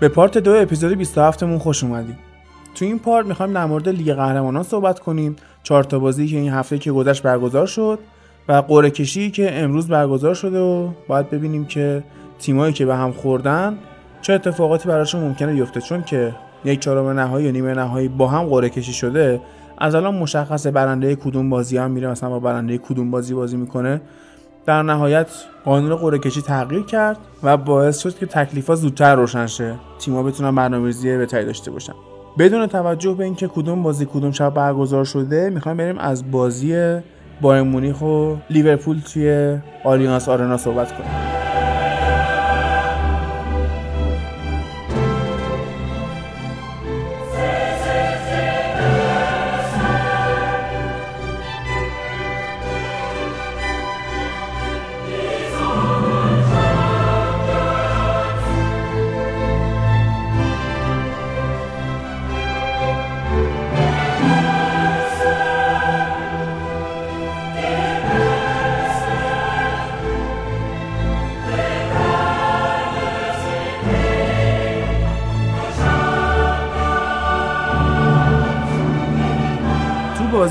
[0.00, 2.16] به پارت دو اپیزود 27 مون خوش اومدید.
[2.74, 5.36] تو این پارت می‌خوایم در مورد لیگ قهرمانان صحبت کنیم.
[5.62, 7.98] چهار تا بازی که این هفته که گذشت برگزار شد
[8.48, 12.04] و قرعه کشی که امروز برگزار شده و باید ببینیم که
[12.38, 13.78] تیمایی که به هم خوردن
[14.22, 18.42] چه اتفاقاتی براشون ممکنه بیفته چون که یک چهارم نهایی و نیمه نهایی با هم
[18.42, 19.40] قرعه کشی شده
[19.78, 24.00] از الان مشخص برنده کدوم بازی هم میره مثلا با برنده کدوم بازی بازی می‌کنه
[24.68, 25.26] در نهایت
[25.64, 29.74] قانون قرعه کشی تغییر کرد و باعث شد که تکلیفا زودتر روشن شه.
[29.98, 31.92] تیم‌ها بتونن برنامه‌ریزی بهتری داشته باشن.
[32.38, 36.98] بدون توجه به اینکه کدوم بازی کدوم شب برگزار شده می‌خوایم بریم از بازی
[37.40, 41.47] بایر مونیخ و لیورپول توی آلیانس آرنا صحبت کنیم.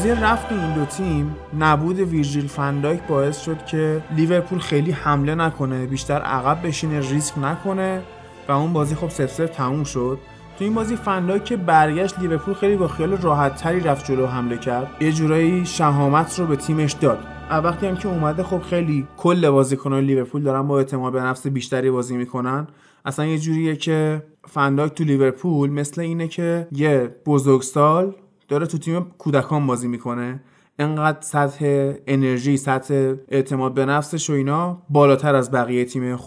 [0.07, 5.85] بازی رفت این دو تیم نبود ویرجیل فندایک باعث شد که لیورپول خیلی حمله نکنه
[5.85, 8.01] بیشتر عقب بشینه ریسک نکنه
[8.50, 10.19] و اون بازی خب صفر صفر تموم شد.
[10.57, 14.57] تو این بازی فندایک که برگشت لیورپول خیلی با خیال راحت تری رفت جلو حمله
[14.57, 14.88] کرد.
[15.00, 17.19] یه جورایی شهامت رو به تیمش داد.
[17.51, 21.91] وقتی هم که اومده خب خیلی کل بازیکنان لیورپول دارن با اعتماد به نفس بیشتری
[21.91, 22.67] بازی می‌کنن.
[23.06, 28.16] اصلا یه جوریه که فندایک تو لیورپول مثل اینه که یه بزرگسال
[28.47, 30.40] داره تو تیم کودکان بازی می‌کنه.
[30.80, 36.19] انقدر سطح انرژی سطح اعتماد به نفسش و اینا بالاتر از بقیه تیم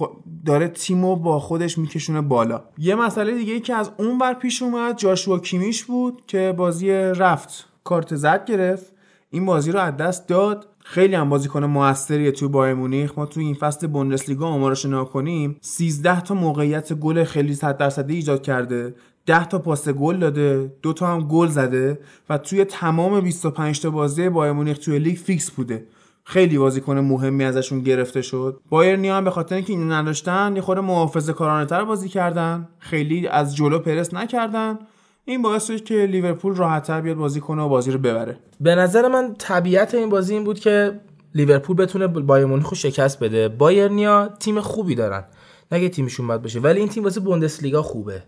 [0.47, 2.63] داره تیمو با خودش میکشونه بالا.
[2.79, 6.91] یه مسئله دیگه ای که از اون بر پیش اومد جاشوا کیمیش بود که بازی
[6.91, 7.69] رفت.
[7.85, 8.93] کارت زد گرفت.
[9.31, 10.67] این بازی رو از دست داد.
[10.79, 13.19] خیلی هم بازیکن موثریه تو بایر مونیخ.
[13.19, 18.15] ما تو این فصل بوندسلیگا آمارش نگاه کنیم 13 تا موقعیت گل خیلی 100 درصدی
[18.15, 18.95] ایجاد کرده.
[19.31, 21.99] 10 تا پاس گل داده دو تا هم گل زده
[22.31, 25.87] و توی تمام 25 تا بازی بایرن مونیخ توی لیگ فیکس بوده.
[26.25, 28.61] خیلی بازیکن مهمی ازشون گرفته شد.
[28.71, 32.69] بایرن هم به خاطر اینکه اینو نداشتن یه خورده محافظه کارانه تر بازی کردن.
[32.79, 34.79] خیلی از جلو پرس نکردن.
[35.25, 38.39] این باعث شد که لیورپول راحتتر بیاد بازی کنه و بازی رو ببره.
[38.61, 41.01] به نظر من طبیعت این بازی این بود که
[41.35, 43.49] لیورپول بتونه بایرن مونیخ شکست بده.
[43.49, 45.25] بایرنیا تیم خوبی دارن.
[45.73, 46.61] نگه تیمشون بد باشه.
[46.61, 48.23] ولی این تیم واسه بوندسلیگا خوبه.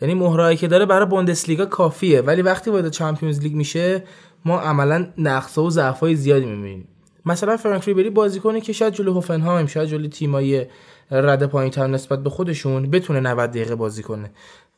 [0.00, 2.20] یعنی مهرایی که داره برای بوندسلیگا کافیه.
[2.20, 4.04] ولی وقتی وارد چمپیونز لیگ میشه
[4.44, 6.88] ما عملا نقصا و ضعفای زیادی می‌بینیم.
[7.26, 10.66] مثلا فرانک ریبری بازیکنی که شاید جلو هوفنهایم شاید جلو تیمای
[11.10, 14.30] رده پایینتر نسبت به خودشون بتونه 90 دقیقه بازی کنه.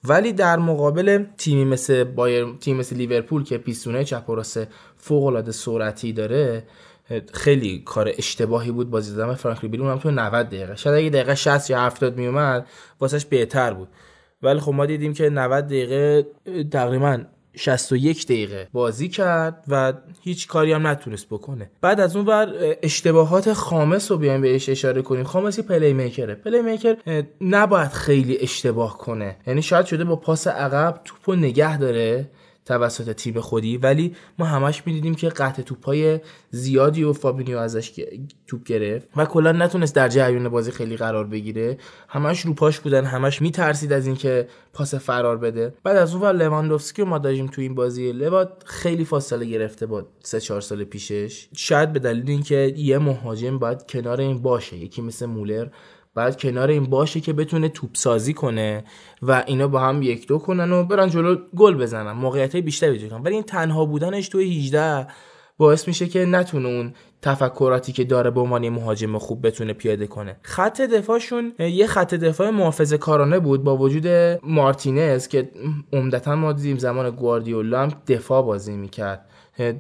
[0.05, 4.67] ولی در مقابل تیمی مثل بایر تیم مثل لیورپول که پیستونه چپ و راست
[4.97, 6.65] فوق العاده سرعتی داره
[7.33, 10.77] خیلی کار اشتباهی بود بازی دادن فرانک ریبری اونم تو 90 دقیقه.
[10.77, 12.67] شاید اگه دقیقه 60 یا 70 میومد
[13.01, 13.89] واسش بهتر بود.
[14.43, 16.27] ولی خب ما دیدیم که 90 دقیقه
[16.71, 17.25] تقریبا
[17.57, 19.93] 61 دقیقه بازی کرد و
[20.23, 21.71] هیچ کاری هم نتونست بکنه.
[21.81, 22.49] بعد از اون بر
[22.83, 25.25] اشتباهات خامس رو بیایم بهش اشاره کنیم.
[25.25, 26.97] خامس یه playmaker ه playmaker
[27.41, 29.37] نباید خیلی اشتباه کنه.
[29.47, 32.31] یعنی شاید شده با پاس عقب توپو نگه داره.
[32.65, 33.77] توسط تیم خودی.
[33.77, 36.21] ولی ما همش می‌دیدیم که قطع توپای
[36.51, 38.05] زیادی و فابینیو ازش
[38.47, 41.79] توپ گرفت و کلا نتونست در جریان بازی خیلی قرار بگیره.
[42.09, 45.75] همش رو پاش بودن همش میترسید از اینکه پاس فرار بده.
[45.83, 48.13] بعد از اون لواندوفسکی رو ما داشتیم تو این بازی.
[48.13, 51.49] لوا خیلی فاصله گرفته با 3 4 سال پیشش.
[51.57, 55.67] شاید به دلیل اینکه یه مهاجم باید کنار این باشه یکی مثل مولر.
[56.15, 58.85] بعد کنار این باشه که بتونه توپ سازی کنه
[59.23, 62.13] و اینا با هم یک دو کنن و برن جلو گل بزنن.
[62.13, 65.07] موقعیت بیشتری ایجاد کنن ولی این تنها بودنش توی 18
[65.59, 70.37] باعث میشه که نتونه اون تفکراتی که داره به عنوان مهاجم خوب بتونه پیاده کنه.
[70.43, 74.07] خط دفاعشون یه خط دفاع محافظه کارانه بود با وجود
[74.43, 75.51] مارتینز که
[75.93, 79.27] عمدتا ما دیدیم زمان گواردیولا هم دفاع بازی می‌کرد.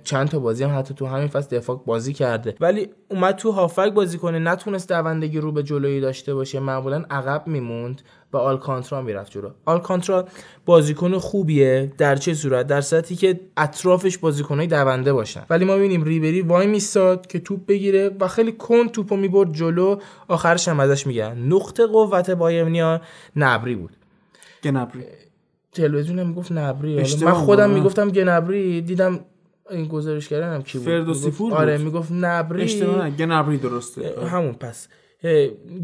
[0.04, 2.54] چند تا بازی هم حتی تو همین فصل دفاع بازی کرده.
[2.60, 6.60] ولی اومد تو هافک بازی کنه نتونست دوندگی رو به جلویی داشته باشه.
[6.60, 9.50] معمولا عقب میموند و آلکانترا می‌رفت جلو.
[9.64, 10.28] آلکانترا
[10.66, 15.42] بازیکن خوبیه در چه صورت؟ در صورتی که اطرافش بازیکنای دونده باشن.
[15.50, 19.96] ولی ما می‌بینیم ریبری وای میستاد که توپ بگیره و خیلی کن توپو می‌برد جلو.
[20.28, 23.00] آخرش هم ازش میگن نقطه قوت بایرنیا
[23.36, 23.96] نبری بود.
[24.62, 25.04] گنبری.
[25.72, 27.04] تلویزیون می‌گفت نبری.
[27.22, 28.82] من خودم می‌گفتم گنبری.
[28.82, 29.20] دیدم
[29.70, 31.58] این گزارش کردن هم کی بود؟ فردوسی پور بود.
[31.58, 34.14] آره می‌گفت نبری اشتباه گنبری درسته.
[34.28, 34.88] همون پس.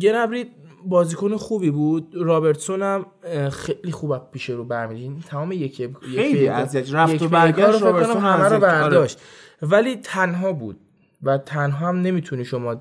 [0.01, 0.47] گنبری
[0.85, 2.13] بازیکن خوبی بود.
[2.15, 3.07] رابرتسون هم
[3.51, 6.95] خیلی خوب پیش رو برمیدین تمام یک خیلی اذیت.
[6.95, 9.21] رفت و برگشت رابرتسون همه رو برداشت.
[9.63, 10.77] ولی تنها بود
[11.23, 12.79] و تنها هم نمی‌تونی شما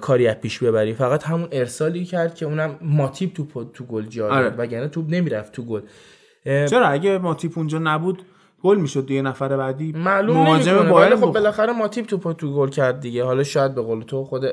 [0.00, 0.94] کاری از پیش ببری.
[0.94, 4.48] فقط همون ارسالی کرد که اونم ماتیب تو تو گل جا آره.
[4.48, 5.80] وگرنه توپ نمی‌رفت تو گل.
[6.44, 8.22] چرا؟ اگه ماتیپ اونجا نبود
[8.62, 9.92] گل می‌شد دیگه نفر بعدی.
[9.92, 13.24] معلوم مهاجم بایر خب بالاخره ماتیپ تو تو گل کرد دیگه.
[13.24, 14.44] حالا شاید به قول تو خود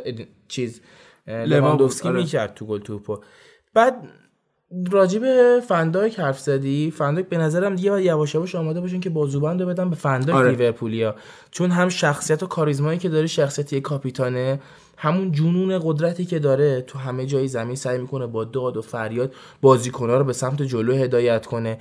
[0.48, 0.82] چیز
[1.28, 2.18] لواندوفسکی آره.
[2.18, 3.18] می‌کرد تو گل توپو.
[3.74, 3.96] بعد
[4.92, 6.92] راجب فندایک حرف زدی.
[6.92, 10.38] فندایک به نظرم دیگه باید یواش یواش آماده باشین که بازوبند رو بدن به فندایک
[10.38, 10.52] آره.
[10.52, 11.16] لیورپولیا.
[11.52, 14.60] چون هم شخصیت و کاریزمایی که داره شخصیت یک کاپیتانه.
[15.02, 19.34] همون جنون قدرتی که داره تو همه جای زمین سعی می‌کنه با داد و فریاد
[19.62, 21.78] بازیکنها رو به سمت جلو هدایت کنه.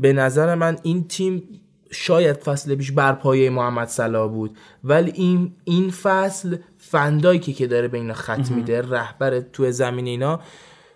[0.00, 1.42] به نظر من این تیم
[1.90, 7.88] شاید فصل پیش بر پایه محمد صلاح بود ولی این این فصل فندایکی که داره
[7.88, 10.40] به اینا خط میده رهبر تو زمین اینا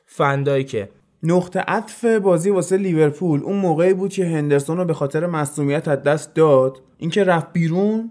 [0.07, 0.89] فندایکه.
[1.23, 6.03] نقطه عطف بازی واسه لیورپول اون موقعی بود که هندرسون رو به خاطر مصونیت از
[6.03, 6.81] دست داد.
[6.99, 8.11] اینکه رفت بیرون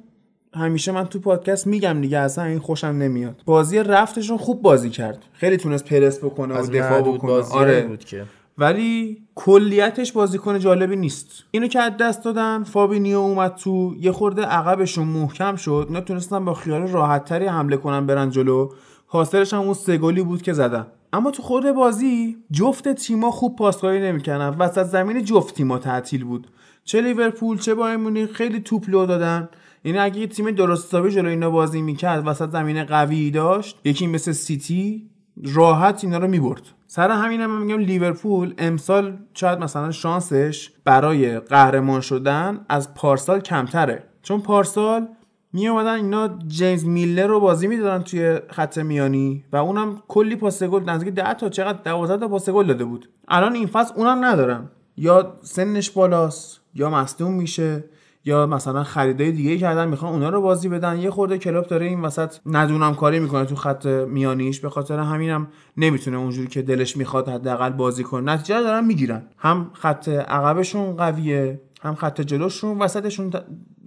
[0.54, 3.42] همیشه من تو پادکست میگم دیگه اصلا این خوشم نمیاد.
[3.46, 5.24] بازی رفتشون خوب بازی کرد.
[5.34, 7.32] خیلی تونست پرس بکنه و دفاع بکنه.
[7.32, 7.82] آره.
[7.82, 8.24] بود که.
[8.58, 11.44] ولی کلیتش بازیکن جالبی نیست.
[11.52, 15.86] اینو که از دست دادن فابینیو اومد تو یه خورده عقبشون محکم شد.
[15.88, 18.70] اینا تونستن با خیال راحت تری حمله کنن برن جلو.
[19.08, 20.88] حاصلش هم اون سه گلی بود که زدن.
[21.14, 24.50] اما تو خود بازی جفت تیما خوب پاسکاری نمی‌کردن.
[24.50, 26.48] وسط زمین جفت تیما تعطیل بود.
[26.84, 29.50] چه لیورپول چه بایر مونیخ خیلی توپ لو دادن.
[29.84, 34.08] یعنی اگه یه تیم درست حسابی جلو اینا بازی می‌کرد وسط زمین قوی داشت یکی
[34.08, 35.10] مثل سیتی
[35.44, 36.62] راحت اینا رو می‌برد.
[36.88, 44.04] سر همین هم میگم لیورپول امسال شاید مثلا شانسش برای قهرمان شدن از پارسال کمتره.
[44.24, 45.08] چون پارسال
[45.54, 50.64] می اومدن اینا جیمز میلر رو بازی می‌دادن توی خط میانی و اونم کلی پاس
[50.64, 53.10] گل نزدیک 10 تا چقدر 12 تا پاس گل داده بود.
[53.28, 54.70] الان این فصل اونم ندارن.
[54.98, 57.84] یا سنش بالاست یا مصدوم میشه.
[58.26, 60.98] یا مثلا خریدای دیگه کردن می‌خوان اونا رو بازی بدن.
[61.00, 64.60] یه خورده کلوب داره این وسط ندونم کاری می‌کنه تو خط میانیش.
[64.60, 65.48] به خاطر همینم
[65.78, 68.34] نمی‌تونه اونجوری که دلش می‌خواد حداقل بازی کنه.
[68.34, 69.24] نتیجه دارن می‌گیرن.
[69.38, 72.80] هم خط عقبشون قویه هم خط جلوشون.
[72.80, 73.32] وسطشون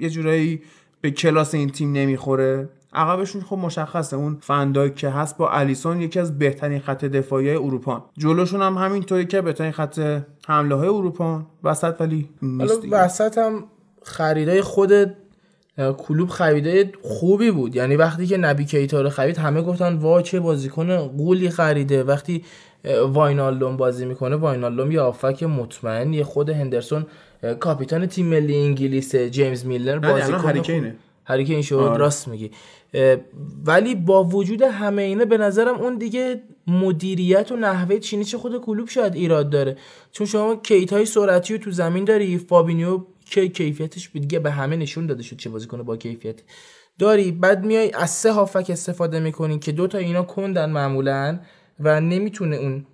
[0.00, 0.62] یه جورایی
[1.00, 2.68] به کلاس این تیم نمی‌خوره.
[2.92, 4.16] عقبشون خب مشخصه.
[4.16, 8.10] اون فنداک که هست با الیسون یکی از بهترین خط دفاعی اروپا.
[8.18, 11.42] جلوشون هم همینطوری که بهترین خط حمله های اروپا.
[11.64, 12.80] وسط ولی نیست.
[12.90, 13.64] وسط هم
[14.04, 14.92] خریدای خود
[15.98, 17.76] کلوب خریدای خوبی بود.
[17.76, 22.02] یعنی وقتی که نبی کیتا رو خرید همه گفتن وا چه بازیکن قولی خریده.
[22.02, 22.44] وقتی
[23.08, 27.06] واینالدوم بازی می‌کنه واینالدوم یه آفک مطمئن یه خود هندرسون
[27.60, 30.96] کاپیتان تیم ملی انگلیس جیمز میلنر بازیکن هری خوب- کینه.
[31.24, 31.96] هری کین شد آره.
[31.98, 32.50] راست میگی.
[33.66, 38.88] ولی با وجود همه اینا به نظرم اون دیگه مدیریت و نحوه چینش خود کلوب
[38.88, 39.76] شاید ایراد داره.
[40.12, 45.06] چون شما کیتای سرعتی رو تو زمین داری فابینیو که کیفیتش دیگه به همه نشون
[45.06, 46.42] داده شد چه بازیکن با کیفیت.
[46.98, 51.40] داری بعد میای از سه هافبک استفاده می‌کنی که دوتا اینا کندن معمولا
[51.80, 52.86] و نمی‌تونه اون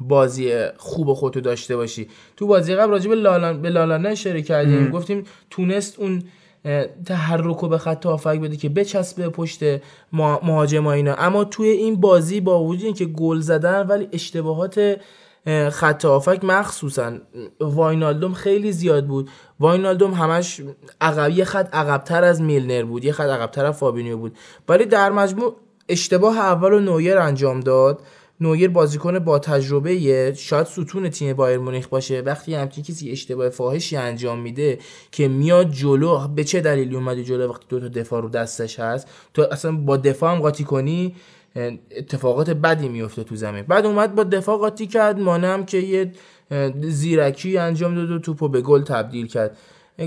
[0.00, 2.08] بازی خوب خودتو داشته باشی.
[2.36, 4.90] تو بازی قبل راجع به لالان به لالانه اشاره کردیم.
[4.90, 6.22] گفتیم تونست اون
[7.06, 9.62] تحرک رو به خط هافک بده که بچسبه پشت
[10.12, 11.14] مهاجما اینا.
[11.14, 14.96] اما توی این بازی با وجود اینکه گل زدن ولی اشتباهات اه،
[15.70, 17.12] خط هافک مخصوصا
[17.60, 19.30] واینالدوم خیلی زیاد بود.
[19.60, 20.60] واینالدوم همش
[21.00, 24.36] عقب یه خط عقبتر از میلنر بود یه خط عقبتر از فابینیو بود.
[24.68, 25.56] ولی در مجموع
[25.88, 28.00] اشتباه اول رو نویر انجام داد.
[28.40, 32.20] نویر بازیکن با تجربه یه شاید ستون تیم بایر مونیخ باشه.
[32.20, 34.78] وقتی همچین کسی اشتباه فاحشی انجام میده
[35.12, 39.08] که میاد جلو به چه دلیلی اومدی جلو وقتی دو تا دفاع رو دستش هست؟
[39.34, 41.14] تو اصلا با دفاع هم قاطی کنی؟
[41.90, 43.62] اتفاقات بدی میفته تو زمین.
[43.62, 46.12] بعد اومد با دفاع قاطی کرد مانم که یه
[46.80, 49.56] زیرکی انجام داد و توپو به گل تبدیل کرد.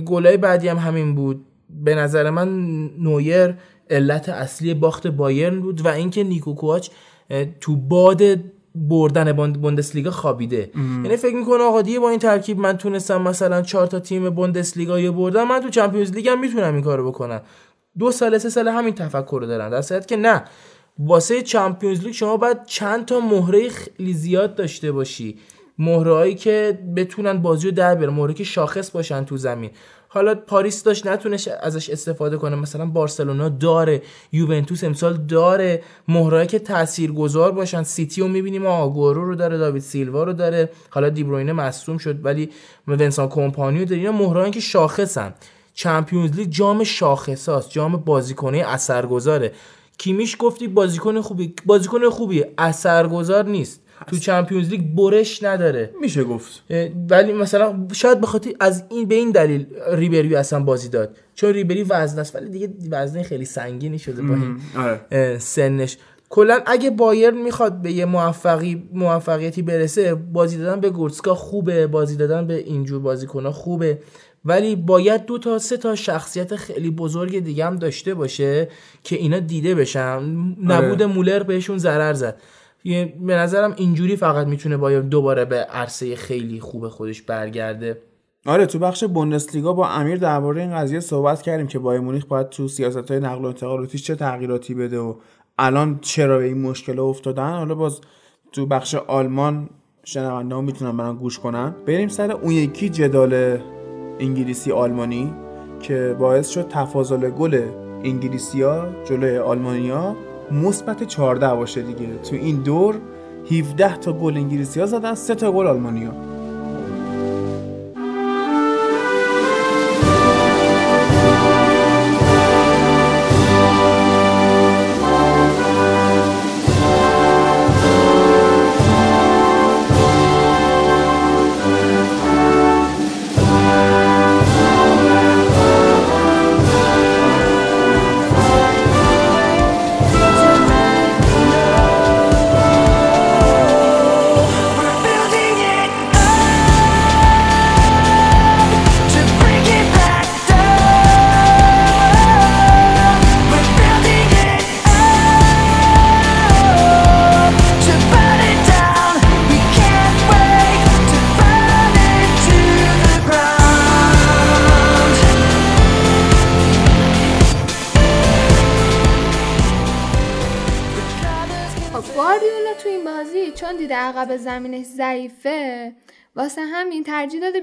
[0.06, 1.46] گلای بعدی هم همین بود.
[1.70, 2.50] به نظر من
[3.00, 3.56] نویر
[3.90, 6.90] علت اصلی باخت بایرن بود و اینکه نیکو کوچ
[7.62, 8.22] تو باد
[8.76, 10.72] بردن بوندسلیگا خوابیده.
[10.76, 15.00] یعنی فکر می‌کنه آقا دیگه با این ترکیب من تونستم مثلا چهار تا تیم بوندسلیگا
[15.00, 17.42] یه بردم من تو چمپیونز لیگ هم می‌تونم این کارو بکنم.
[18.00, 19.70] دو سال سه سال همین تفکر رو دارن.
[19.70, 20.44] در که نه.
[21.00, 25.38] واسه چمپیونز لیگ شما باید چند تا مهره خیلی زیاد داشته باشی.
[25.80, 29.72] مهرهایی که بتونن بازی رو در بیارن مهره که شاخص باشن تو زمین.
[30.10, 32.56] حالا پاریس داشت نتونست ازش استفاده کنه.
[32.56, 34.02] مثلا بارسلونا داره
[34.32, 35.84] یوونتوس امسال داره.
[36.08, 37.84] مهره‌هایی که تاثیرگذار باشن.
[37.84, 40.70] سیتی رو می‌بینیم آگوئرو رو داره داوید سیلوا رو داره.
[40.90, 42.50] حالا دی بروینه مصدوم شد ولی
[42.88, 44.02] ونسان کمپانی رو داره.
[44.02, 45.34] اینا مهره‌هایی که شاخصن.
[45.74, 47.70] Champions League جام شاخصاست.
[47.70, 49.52] جام بازیکنه اثرگذاره.
[49.98, 53.82] کیمیش گفتی بازیکن خوبی بازیکن خوبی اثرگذار نیست.
[54.08, 55.94] تو Champions League برش نداره.
[56.02, 56.64] میشه گفت.
[57.10, 61.18] ولی مثلا شاید بخاطر از این به این دلیل ریبری اصلا بازی داد.
[61.36, 65.40] چون ریبری وزن است ولی دیگه وزنه خیلی سنگینی شده با این آره.
[65.40, 65.98] سنش.
[66.30, 72.16] کلا اگه بایرن می‌خواد به یه موفقی موفقیتی برسه بازی دادن به گورسکا خوبه بازی
[72.16, 74.00] دادن به اینجور بازیکن‌ها خوبه.
[74.48, 78.70] ولی باید دو تا سه تا شخصیت خیلی بزرگ دیگه هم داشته باشه
[79.04, 80.20] که اینا دیده بشن.
[80.64, 81.14] نبود آره.
[81.14, 82.42] مولر بهشون ضرر زد.
[83.22, 88.02] به نظرم اینجوری فقط می‌تونه باید دوباره به عرصه خیلی خوب خودش برگرده.
[88.46, 92.50] آره تو بخش بوندسلیگا با امیر درباره این قضیه صحبت کردیم که بایر مونیخ باید
[92.50, 95.16] تو سیاست های نقل و انتقالاتی چه تغییراتی بده و
[95.58, 97.52] الان چرا به این مشکل افتادن.
[97.52, 98.02] حالا باز
[98.52, 99.70] تو بخش آلمان
[100.04, 101.76] شنونده ها می‌تونن برن گوش کنن.
[101.88, 103.58] بریم سر اون یکی جدال
[104.20, 105.34] انگلیسی آلمانی
[105.80, 107.62] که باعث شد تفاضل گل
[108.04, 110.16] انگلیسی ها جلوی آلمانیا
[110.52, 112.08] مثبت 14 باشه دیگه.
[112.30, 112.96] تو این دور
[113.52, 116.14] 17 تا گل انگلیسی ها زدن 3 تا گل آلمانیا.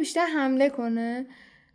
[0.05, 1.27] بیشتر حمله کنه.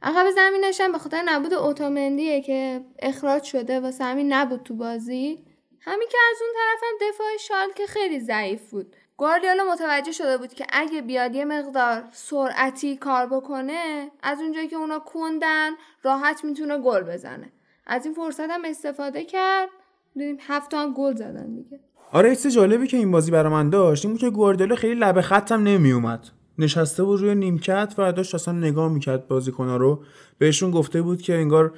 [0.01, 5.45] عقب زمینش هم به خاطر نبود اوتومندیه که اخراج شده واسه همین نبود تو بازی.
[5.81, 8.95] همین که از اون طرفم دفاع شال که خیلی ضعیف بود.
[9.17, 14.75] گواردیولا متوجه شده بود که اگه بیاد یه مقدار سرعتی کار بکنه از اونجایی که
[14.75, 15.71] اونا کندن
[16.03, 17.51] راحت می‌تونه گل بزنه.
[17.87, 19.69] از این فرصت هم استفاده کرد.
[20.15, 21.79] دیدیم هفت گل زدن دیگه.
[22.11, 25.21] آره ایست جالبی که این بازی برای من داشت این بود که گواردیولا خیلی لب
[25.21, 29.99] خطم نمی اومد نشسته بود روی نیمکت و داشت اصلا نگاه می‌کرد بازیکن‌ها رو.
[30.37, 31.71] بهشون گفته بود که انگار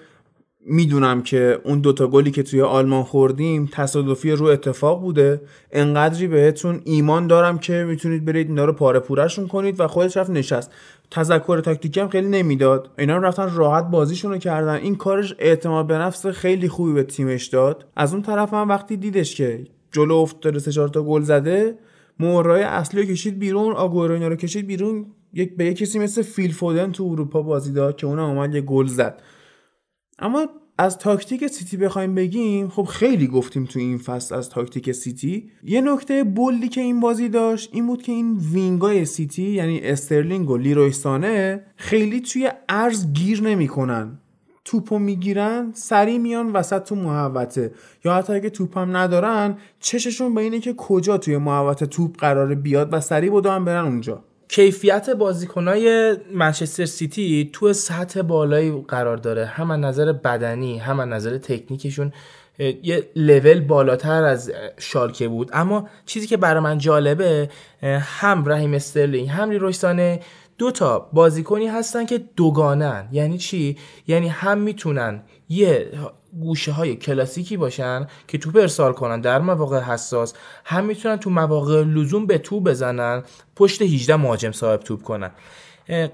[0.65, 5.41] می‌دونم که اون دوتا گلی که توی آلمان خوردیم تصادفی رو اتفاق بوده.
[5.71, 10.29] انقدری بهتون ایمان دارم که می‌تونید برید اینا رو پاره پورشون کنید و خودش رفت
[10.29, 10.71] نشست.
[11.11, 12.89] تذکر تاکتیکی هم خیلی نمی‌داد.
[12.97, 14.75] اینا هم رفتن راحت بازیشون رو کردن.
[14.75, 17.85] این کارش اعتماد به نفس خیلی خوبی به تیمش داد.
[17.95, 21.75] از اون طرف هم وقتی دیدش که جلو افتاده سه تا گل زده
[22.21, 25.05] مهرای اصلی رو کشید بیرون آگورو رو کشید بیرون.
[25.33, 28.87] یک به کسی مثل فیل فودن تو اروپا بازی داد که اونم اومد یه گل
[28.87, 29.21] زد.
[30.19, 30.47] اما
[30.77, 35.51] از تاکتیک سیتی بخوایم بگیم خب خیلی گفتیم تو این فصل از تاکتیک سیتی.
[35.63, 39.49] یه نکته bold ی که این بازی داشت این بود که این wing ای سیتی
[39.49, 44.20] یعنی استرلینگ و لیروی سانه خیلی توی عرض گیر نمی‌کنن.
[44.65, 47.71] توپو می‌گیرن سریع میان وسط تو محوطه.
[48.05, 52.55] یا حتی اگه توپ هم ندارن چششون به اینه که کجا توی محوطه توپ قراره
[52.55, 54.23] بیاد و سریع بدوئن برن اونجا.
[54.47, 59.45] کیفیت بازیکنای منچستر سیتی تو سطح بالایی قرار داره.
[59.45, 62.13] هم از نظر بدنی هم از نظر تکنیکشون
[62.83, 65.49] یه لول بالاتر از شالکه بود.
[65.53, 67.49] اما چیزی که برای من جالبه
[68.01, 70.19] هم رحیم استرلینگ هم لیرویسانه
[70.61, 73.07] دو تا بازیکنی هستن که دوگانن.
[73.11, 73.77] یعنی چی؟
[74.07, 75.91] یعنی هم می‌تونن یه
[76.41, 80.33] گوشه های کلاسیکی باشن که توپ ارسال کنن در مواقع حساس.
[80.65, 83.23] هم می‌تونن تو مواقع لزوم به توپ بزنن
[83.55, 85.31] پشت 18 مهاجم صاحب توپ کنن.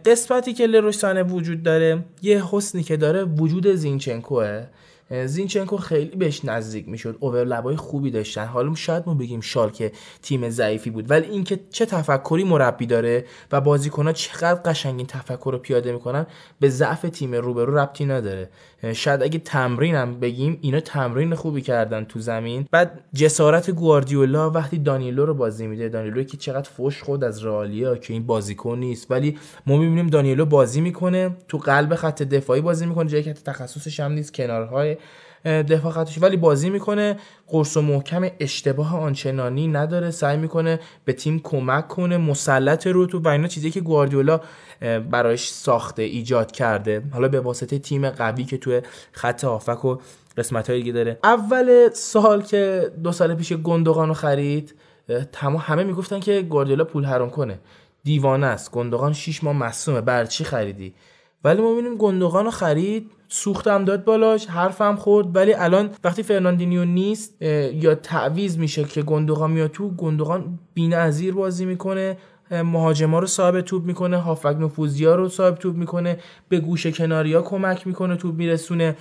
[0.05, 4.63] قسمتی که لروشسانه وجود داره یه حسنی که داره وجود زینچنکوه.
[5.25, 7.17] زینچنکو خیلی بهش نزدیک می‌شد.
[7.19, 8.45] اوورلبای خوبی داشتن.
[8.45, 11.11] حالا شاید ما بگیم شالکه تیم ضعیفی بود.
[11.11, 16.25] ولی اینکه چه تفکری مربی داره و بازیکنها چقدر قشنگ این تفکر رو پیاده می‌کنن
[16.59, 18.49] به ضعف تیم روبرو ربطی نداره.
[18.93, 22.65] شاید اگه تمرینم بگیم اینا تمرین خوبی کردن تو زمین.
[22.71, 27.95] بعد جسارت گواردیولا وقتی دانیلو رو بازی میده دانیلو که چقدر فوش خود از رئالیا
[27.95, 29.11] که این بازیکن نیست.
[29.11, 33.99] ولی ما می‌بینیم دانیلو بازی می‌کنه تو قلب خط دفاعی بازی می‌کنه جایی که تخصصش
[33.99, 34.96] هم نیست کنارهای
[35.47, 37.17] دفاع خطش ولی بازی می‌کنه.
[37.47, 40.11] قرص و محکم اشتباه آنچنانی نداره.
[40.11, 42.17] سعی می‌کنه به تیم کمک کنه.
[42.17, 44.41] مسلط رو تو و اینا چیزی که گواردیولا
[45.11, 47.03] برایش ساخته ایجاد کرده.
[47.13, 49.97] حالا به واسطه تیم قوی که توی خط آفک و
[50.37, 51.19] قسمت دیگه داره.
[51.23, 54.75] اول سال که دو سال پیش گندوغان رو خرید
[55.31, 57.59] تمام همه می‌گفتن که گواردیولا پول حرام کنه.
[58.03, 58.71] دیوانه است.
[58.71, 60.93] گندوغان 6 ماه مصدومه بر چی خریدی؟
[61.43, 65.35] ولی ما ببینیم گندوغان رو خرید سوختم داد بالاش حرفم خورد.
[65.35, 67.41] ولی الان وقتی فرناندینیو نیست
[67.73, 72.17] یا تعویض میشه که گندوغان میاد تو گندوغان بی‌نظیر بازی می‌کنه.
[72.51, 76.19] مهاجما رو صاحب توپ می‌کنه هافبک نفوذیا رو صاحب توپ می‌کنه
[76.49, 78.95] به گوشه کناریا کمک می‌کنه توپ میرسونه.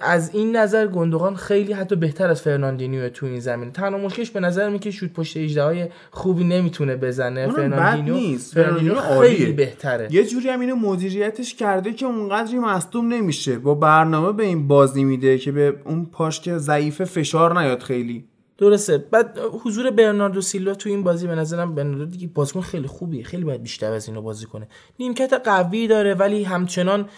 [0.00, 4.40] از این نظر گندوغان خیلی حتی بهتر از فرناندینیو تو این زمین تنها مشکلش به
[4.40, 7.48] نظر می که شوت پشت 18 های خوبی نمی‌تونه بزنه.
[7.48, 8.54] فرناندینیو نیست.
[8.54, 10.08] فرناندینیو خیلی بهتره.
[10.10, 13.58] یه جوری هم اینو مدیریتش کرده که اونقدری مصدوم نمیشه.
[13.58, 18.24] با برنامه به این بازی میده که به اون پاش که ضعیف فشار نیاد خیلی.
[18.58, 18.98] درسته.
[18.98, 23.24] بعد حضور برناردو سیلوا تو این بازی به نظرم برناردو دیگه بازیکن خیلی خوبیه.
[23.24, 24.68] خیلی باید بیشتر از اینو بازی کنه.
[24.98, 27.08] نیمکت قوی داره ولی همچنان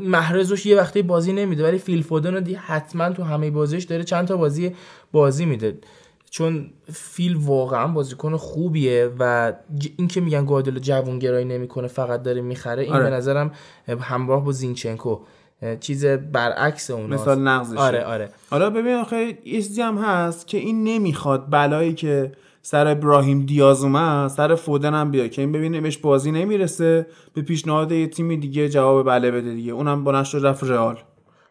[0.00, 4.28] محرزش یه وقتی بازی نمیده ولی فیل فودن دی حتما تو همه بازیش داره چند
[4.28, 4.74] تا بازی
[5.12, 5.78] بازی میده.
[6.30, 9.52] چون فیل واقعا بازیکن خوبیه و
[9.96, 13.04] این که میگن گادلو جوونگرایی نمی‌کنه فقط داره می‌خره این آره.
[13.04, 13.52] به نظرم
[14.00, 15.20] همراه با زینچنکو
[15.80, 18.28] چیز برعکس اون مثال نقضش آره آره.
[18.50, 23.82] حالا ببین آخه یه چیزی هم هست که این نمی‌خواد بلایی که سر ابراهیم دیاز
[23.82, 25.30] اومد سر فودن هم بیاد.
[25.30, 29.72] که این ببینه بهش بازی نمی‌رسه به پیشنهاد یه تیم دیگه جواب بله بده دیگه.
[29.72, 30.98] اونم با شد رفت رئال.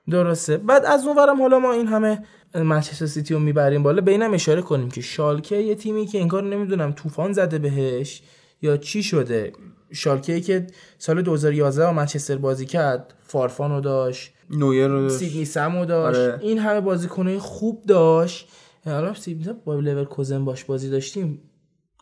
[0.10, 0.58] درسته.
[0.58, 2.24] بعد از اونورم حالا ما این همه
[2.56, 4.02] منچستر سیتی رو می‌بریم بالا.
[4.02, 8.22] به اینم اشاره کنیم که شالکه یه تیمی که انگار نمی‌دونم طوفان زده بهش
[8.62, 9.54] یا چی شده.
[9.93, 16.19] شالکه که سال 2011 با منچستر بازی کرد فارفانو داشت نویر رو سیدنی سمو داشت.
[16.19, 16.39] آره.
[16.41, 18.47] این همه بازیکنای خوب داشت.
[18.86, 21.41] حالا سیدنی با لورکوزن باش بازی داشتیم.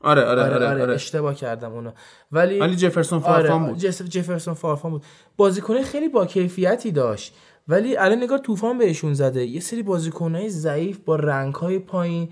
[0.04, 0.94] آره آره آره, آره, آره, آره.
[0.94, 1.92] اشتباه کردم اونو.
[2.32, 3.80] ولی ولی جفرسون فارفان آره بود.
[3.82, 5.04] جف- جفرسون فارفان بود.
[5.38, 7.34] بازیکن خیلی با کیفیتی داشت.
[7.68, 9.46] ولی الان نگاه طوفان بهشون زده.
[9.46, 12.30] یه سری بازیکنهای ضعیف با رنگهای پایین.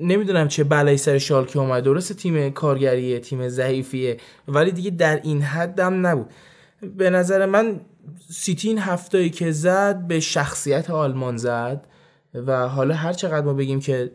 [0.00, 1.84] نمی‌دونم چه بلایی سر شالکه اومد.
[1.84, 4.16] درسته تیم کارگریه تیم ضعیفیه
[4.48, 6.30] ولی دیگه در این حد هم نبود.
[6.96, 7.80] به نظر من
[8.30, 11.86] سیتی این هفتایی که زد به شخصیت آلمان زد
[12.34, 14.10] و حالا هر چقدر ما بگیم که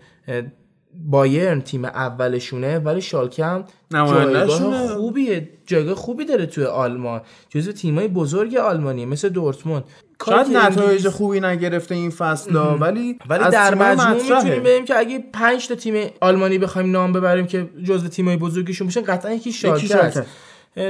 [0.93, 3.63] بایرن تیم اولشونه ولی شالکه هم.
[3.91, 9.83] جایگاه خوبیه جایگاه خوبی داره توی آلمان جزو تیمای بزرگ آلمانیه مثل دورتموند
[10.25, 14.13] شاید نتایج خوبی نگرفته این فصلا ولی ولی در مجموع.
[14.13, 18.87] می‌تونیم بگیم که اگه 5 تا تیم آلمانی بخوایم نام ببریم که جزو تیمای بزرگشون
[18.87, 20.05] باشن قطعا یکی شالکه شالکه.
[20.05, 20.23] است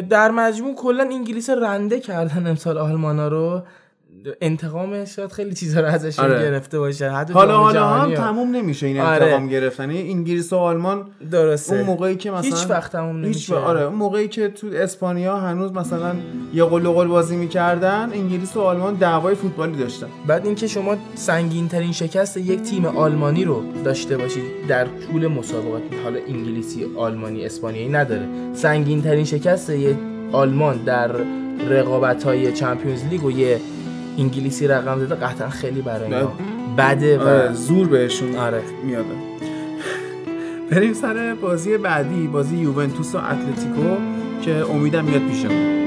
[0.09, 3.63] در مجموع کلا انگلیس رنده کردن امسال آلمانا رو
[4.41, 6.39] انتقام شاید خیلی چیزا رو ازشون آره.
[6.41, 8.13] گرفته باشه حالا حالا هم.
[8.13, 9.23] تموم نمیشه این آره.
[9.23, 13.55] انتقام گرفتن انگلیس و آلمان درسته اون موقعی که مثلا هیچ وقت تموم هیچ نمیشه
[13.55, 16.15] وقت- آره اون موقعی که تو اسپانیا هنوز مثلا
[16.53, 21.67] یه قل قل بازی می‌کردن انگلیس و آلمان دعوای فوتبالی داشتن بعد اینکه شما سنگین
[21.67, 27.89] ترین شکست یک تیم آلمانی رو داشته باشید در طول مسابقات حالا انگلیسی آلمانی اسپانیایی
[27.89, 29.95] نداره سنگین ترین شکست یک
[30.31, 31.11] آلمان در
[31.69, 33.59] رقابت های چمپیونز لیگ و یه
[34.17, 36.31] انگلیسی رقم داده قطعا خیلی برای اینا
[36.77, 38.61] بده و آره زور بهشون آره.
[38.85, 39.05] میاد
[40.71, 43.97] بریم سر بازی بعدی بازی یوونتوس و اتلتیکو
[44.41, 45.80] که امیدم میاد پیشمون.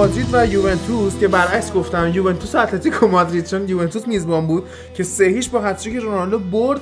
[0.00, 5.02] مادرید و یوونتوس که برعکس گفتم یوونتوس و اتلتیکو مادرید چون یوونتوس میزبان بود که
[5.02, 6.80] سه هیچ با هتریک رونالدو برد.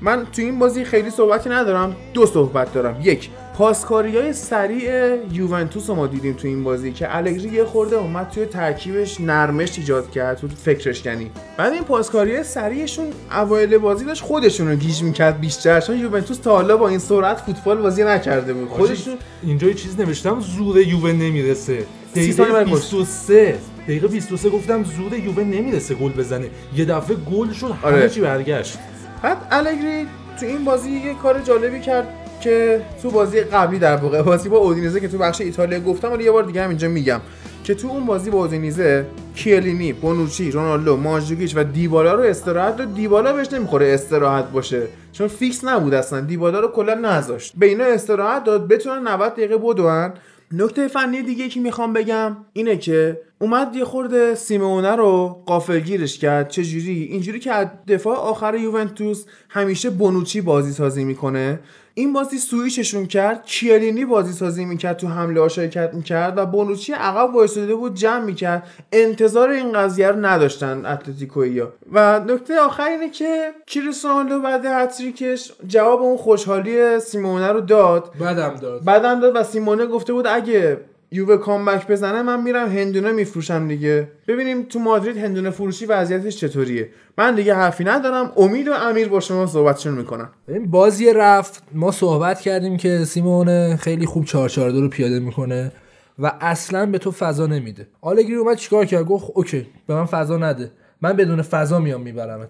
[0.00, 3.00] من تو این بازی خیلی صحبتی ندارم دو صحبت دارم.
[3.02, 7.96] یک پاسکاری های سریع یوونتوس رو ما دیدیم تو این بازی که الگری یه خورده
[7.96, 13.78] اومد توی ترکیبش نرمش ایجاد کرد تو فکرش کنی بعد این پاسکاری های سریعشون اوایل
[13.78, 17.76] بازی داشت خودشون رو گیج می‌کرد بیشتر چون یوونتوس تا حالا با این سرعت فوتبال
[17.76, 18.68] بازی نکرده بود.
[18.68, 21.86] خودشون اینجا یه چیز نوشتم زور یووه نمی‌رسه.
[22.14, 22.74] دقیقه بعد گل.
[22.74, 26.46] 23 دقیقه 23 گفتم زور یووه نمی‌رسه گل بزنه.
[26.76, 28.08] یه دفعه گل شد همه آره.
[28.08, 28.78] چی برگشت.
[29.22, 30.06] بعد الگری
[30.40, 32.08] تو این بازی یه کار جالبی کرد
[32.40, 36.24] که تو بازی قبلی در واقع بازی با اودینزه که تو بخش ایتالیا گفتم ولی
[36.24, 37.20] یه بار دیگه هم اینجا میگم
[37.64, 42.94] که تو اون بازی با اودینیزه کیلینی، بونوچی، رونالدو، مانجوکیچ و دیبالا رو استراحت داد.
[42.94, 46.20] دیبالا بهش نمی‌خوره استراحت باشه چون فیکس نبود اصلا.
[46.20, 47.52] دیبالا رو کلا نذاشت.
[47.56, 48.68] به اینا استراحت داد.
[48.68, 50.12] بتونن 90 دقیقه بدون
[50.56, 56.48] نکته فنی دیگه که می‌خوام بگم اینه که اومد یه خورده سیمونه رو غافلگیرش کرد.
[56.48, 61.60] چجوری؟ اینجوری که از دفاع آخر یوونتوس همیشه بونوچی بازی سازی می‌کنه.
[61.96, 66.92] این بازی سویچشون کرد کیلینی بازی سازی می‌کرد تو حمله ها شرکت می‌کرد و بونوچی
[66.92, 68.62] عقب وایساده بود جمع می‌کرد.
[68.92, 76.02] انتظار این قضیه رو نداشتن اتلتیکویا و نکته آخر اینه که کریستیانو بعد هتریکش جواب
[76.02, 78.12] اون خوشحالی سیمونه رو داد.
[78.20, 78.84] بدم داد.
[78.84, 80.80] بعدم داد و سیمونه گفته بود اگه
[81.12, 84.08] یووه کامبک بزنه من میرم هندونه میفروشم دیگه.
[84.28, 86.88] ببینیم تو مادرید هندونه فروشی وضعیتش چطوریه.
[87.18, 90.28] من دیگه حرفی ندارم امید و امیر با شما صحبتشون می‌کنن.
[90.48, 95.72] این بازی رفت ما صحبت کردیم که سیمون خیلی خوب 442 رو پیاده می‌کنه
[96.18, 97.86] و اصلا به تو فضا نمیده.
[98.00, 100.70] آلگری اومد چیکار کرد؟ گفت اوکی به من فضا نده.
[101.04, 102.48] من بدون فضا میام می‌برم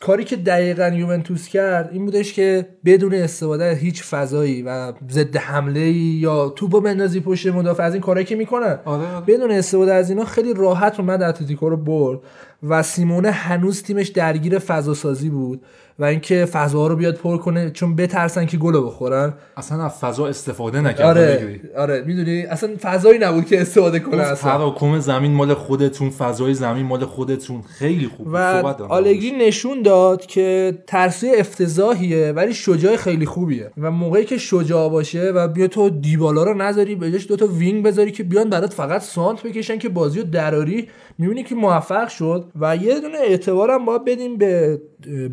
[0.00, 5.36] کاری که دقیقا یوونتوس کرد این بودش که بدون استفاده از هیچ فضایی و ضد
[5.36, 8.78] حمله یا توپو بندازی پشت مدافع از این کارایی که می‌کنن.
[8.84, 9.26] آره، آره.
[9.26, 12.18] بدون استفاده از اینا خیلی راحت اومد اتلتیکو رو برد
[12.62, 15.62] و سیمونه هنوز تیمش درگیر فضا سازی بود.
[15.98, 19.34] و اینکه فضاها رو بیاد پر کنه چون می‌ترسن که گل بخورن.
[19.56, 24.50] اصلا از فضا استفاده نکرد آره آره می‌دونی؟ اصلا فضایی نبود که استفاده کنه اصلا.
[24.50, 27.62] تراکم زمین مال خودتون فضای زمین مال خودتون.
[27.62, 28.36] خیلی خوب و.
[28.88, 33.70] آلگری نشون داد که ترسوی افتضاحیه ولی شجاع خیلی خوبیه.
[33.78, 37.84] و موقعی که شجاع باشه و بیای تو دیبالا رو نذاری به جاش دوتا وینگ
[37.84, 42.44] بذاری که بیان برات فقط سانتر بکشن که بازی رو دراری می‌بینی که موفق شد
[42.60, 44.80] و یه دونه اعتبارم باید بدیم به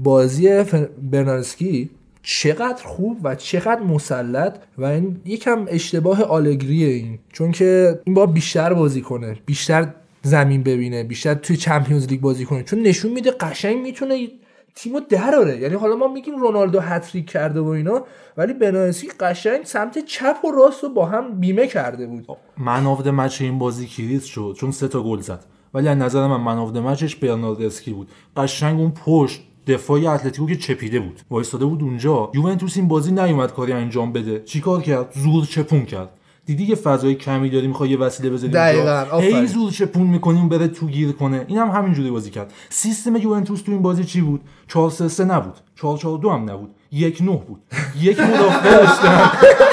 [0.03, 0.63] بازی
[1.11, 1.89] برنارسکی
[2.23, 7.19] چقدر خوب و چقدر مسلط و این یکم اشتباه آلگریه این.
[7.33, 12.45] چون که این باید بیشتر بازی کنه بیشتر زمین ببینه بیشتر توی چمپیونز لیگ بازی
[12.45, 12.63] کنه.
[12.63, 14.27] چون نشون میده قشنگ می‌تونه
[14.75, 15.57] تیمو دراره.
[15.57, 18.05] یعنی حالا ما میگیم رونالدو هتریک کرده و اینا
[18.37, 22.27] ولی بنارسی قشنگ سمت چپ و راست رو با هم بیمه کرده بود.
[22.57, 25.45] man of the match این بازی کریس شد چون سه تا گل زد.
[25.73, 28.07] ولی از نظر من man of the match ش برناردسکی بود.
[28.37, 31.21] قشنگ اون پشت دفاعی اتلتیکو که چپیده بود.
[31.29, 32.31] وایستاده بود اونجا.
[32.33, 34.39] یوونتوس این بازی نیومد کاری انجام بده.
[34.39, 36.09] چیکار کرد؟ زور چپون کرد.
[36.45, 39.19] دیدی یه فضای کمی داری می‌خوای یه وسیله بذاری دقیقاً،.
[39.19, 41.45] هی زور چپون می‌کنیم بره تو گیر کنه.
[41.47, 42.53] این هم همینجوری بازی کرد.
[42.69, 45.53] سیستم یوونتوس تو این بازی چی بود؟ 4 3 3 نبود.
[45.75, 46.75] 4 4 2 هم نبود.
[46.91, 47.61] یک 9 بود.
[48.01, 49.31] یک مدافع داشتن.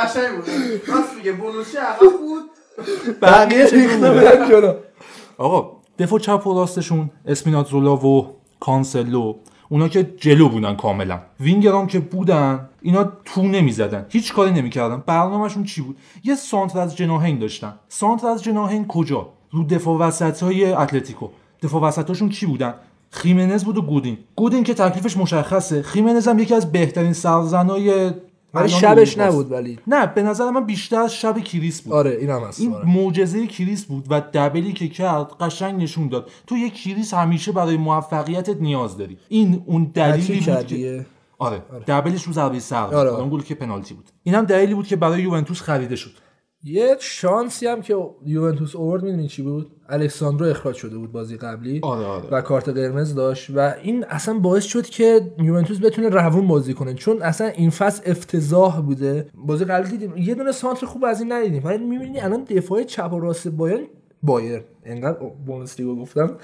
[0.00, 0.44] قشنگ بود.
[0.88, 2.50] راست میگه بونوچی عقب بود.
[3.22, 4.74] بقیه ریخته بودن جلو
[5.38, 9.34] آقا دفاع چپ و راستشون اسپیناتزولا و کانسلو
[9.68, 11.20] اونا که جلو بودن کاملا.
[11.40, 14.06] وینگرام که بودن اینا تو نمی‌زدن.
[14.08, 15.02] هیچ کاری نمی‌کردن.
[15.06, 17.74] برنامهشون چی بود؟ یه سانتر از جناحین داشتن.
[17.88, 21.28] سانتر از جناحین کجا؟ رو دفاع وسط های اتلتیکو.
[21.62, 22.74] دفاع وسطاشون کی بودن؟
[23.10, 24.18] خیمنز بود و گودین.
[24.36, 25.82] گودین که تکلیفش مشخصه.
[25.82, 28.10] خیمنز هم یکی از بهترین سرزنای
[28.54, 29.18] ولی شبش.
[29.18, 29.78] نبود ولی.
[29.86, 31.92] نه به نظر من بیشتر از شب کریس بود.
[31.92, 32.60] آره این هم هست.
[32.60, 32.86] این آره.
[32.86, 36.30] معجزه کریس بود و دبلی که کرد قشنگ نشون داد.
[36.46, 39.18] تو یک کریس همیشه برای موفقیتت نیاز داری.
[39.28, 41.06] این اون دلیلی بود که کردیه
[41.38, 43.10] آره دبلش رو ضربه سر بود آره.
[43.10, 44.10] اون گل که پنالتی بود.
[44.22, 46.10] این هم دلیلی بود که برای یوونتوس خریده شد.
[46.64, 47.96] یه شانسی هم که
[48.26, 51.80] یوونتوس اوورد می‌دونی چی بود؟ الکساندرو اخراج شده بود بازی قبلی.
[51.82, 52.28] آره آره.
[52.30, 53.50] و کارت قرمز داشت.
[53.54, 56.94] و این اصلا باعث شد که یوونتوس بتونه روون بازی کنه.
[56.94, 59.26] چون اصلا این فصل افتضاح بوده.
[59.34, 61.62] بازی قبلی دیدیم یه دونه سانتر خوب از این ندیدیم.
[61.64, 63.84] ولی می‌بینی الان دفاع چپ و راست بایرن
[64.22, 66.36] بایر انقدر بوندسلیگا گفتم.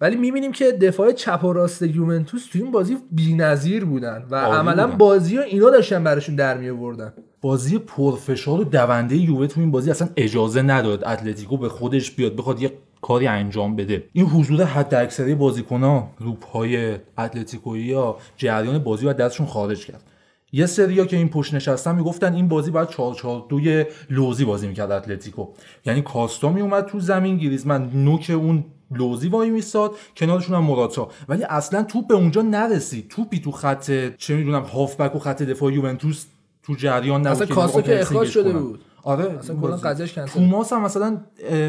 [0.00, 4.26] ولی می‌بینیم که دفاع چپ و راست یوونتوس تو این بازی بی‌نظیر بودن.
[4.30, 4.98] و عالی عملا بودن.
[4.98, 7.12] بازی رو اینا داشتن براشون در می آوردن
[7.46, 12.36] بازی پرفشار و دونده یووه تو این بازی اصلا اجازه نداد اتلتیکو به خودش بیاد
[12.36, 14.04] بخواد یه کاری انجام بده.
[14.12, 20.02] این حضور حد اکثری بازیکن‌ها رو پای اتلتیکویی ها جریان بازی رو دستشون خارج کرد.
[20.52, 23.60] یه سریا که این پشت نشستن می‌گفتن این بازی باید 4 4 2
[24.10, 25.46] لوزی بازی می‌کرد اتلتیکو.
[25.86, 31.08] یعنی کاستا میومد تو زمین گریزمن نوک اون لوزی وای میستاد کنارشون هم موراتا.
[31.28, 33.08] ولی اصلا توپ به اونجا نرسید.
[33.08, 36.26] توپی تو خط چه می‌دونم هافبک و خط دفاع یوونتوس
[36.66, 38.62] تو جریان نبود اصلا کاستا که اخراج شده کنن.
[38.62, 38.80] بود.
[39.02, 39.76] آره اصلا کلا.
[39.76, 41.20] قضیهش کنسل توماس هم مثلا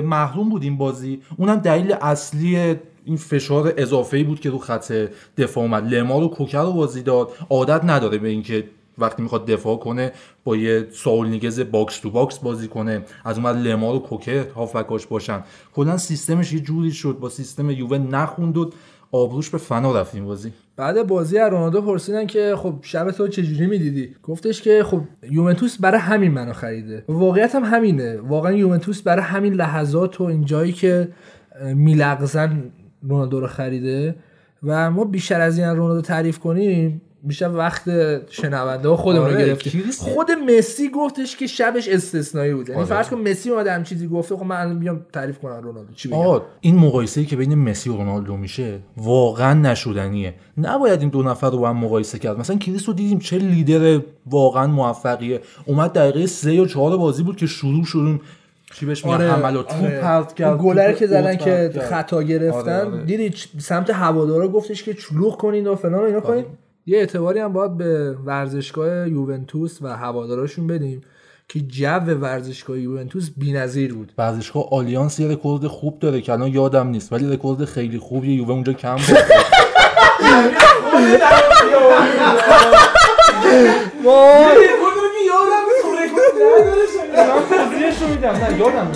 [0.03, 1.21] محروم بود این بازی.
[1.37, 4.93] اونم دلیل اصلی این فشار اضافه ای بود که رو خط
[5.37, 5.93] دفاع اومد.
[5.93, 7.29] لما رو کوکر رو بازی داد.
[7.49, 8.63] عادت نداره به اینکه
[8.97, 10.11] وقتی می‌خواد دفاع کنه
[10.43, 13.05] با یه ساول نیگز باکس تو باکس بازی کنه.
[13.25, 15.43] از اون لما رو کوکر هافبکاش باشن.
[15.75, 17.17] کلا سیستمش یه جوری شد.
[17.19, 18.71] با سیستم یووه نخوند و
[19.11, 20.53] آبروش به فنا رفت این بازی.
[20.77, 25.77] بعد بازی از رونالدو پرسیدن که خب شب تو چجوری می‌دیدی؟ گفتش که خب یوونتوس
[25.81, 27.03] برای همین منو خریده.
[27.07, 28.17] واقعیت هم همینه.
[28.17, 31.07] واقعا یوونتوس برای همین لحظات و این جایی که
[31.75, 32.63] میلغزن
[33.01, 34.15] رونالدو رو خریده.
[34.63, 37.83] و ما بیشتر از این رونالدو تعریف کنیم بیشتر وقت
[38.31, 39.71] شنونده خودمون رو آره، گرفتیم.
[39.83, 42.89] کریس- خود مسی گفتش که شبش استثنایی بود یعنی آره.
[42.89, 45.93] فرض کن مسی اومده هم چیزی گفته خب من الان بیام تعریف کنم رونالدو.
[45.93, 50.33] چی بگم؟ این مقایسه که بین مسی و رونالدو میشه واقعا نشدنیه.
[50.57, 52.39] نباید این دو نفر رو با هم مقایسه کرد.
[52.39, 55.41] مثلا کریس رو دیدیم چه لیدر واقعا موفقیه.
[55.65, 58.19] اومد دقیقه سه یا چهار بازی بود که شروع شدون.
[58.73, 61.71] چی بهش میگن؟ حمل و توپ پرت کرد گلر که زدن که.
[61.89, 62.57] خطا گرفتن.
[62.79, 63.03] آره، آره.
[63.05, 66.19] دیدی سمت هوادارا گفتش که چلوغ کنین و فلان و اینا.
[66.21, 66.45] کنین.
[66.89, 71.01] یه اعتباری هم باید به ورزشگاه یوونتوس و هواداراشون بدیم
[71.47, 74.11] که جو ورزشگاه یوونتوس بی‌نظیر بود.
[74.17, 78.51] ورزشگاه آلیانس یه رکورد خوب داره که الان یادم نیست ولی رکورد خیلی خوبیه یووه
[78.51, 79.17] اونجا کم بود.
[88.33, 88.91] نه یادم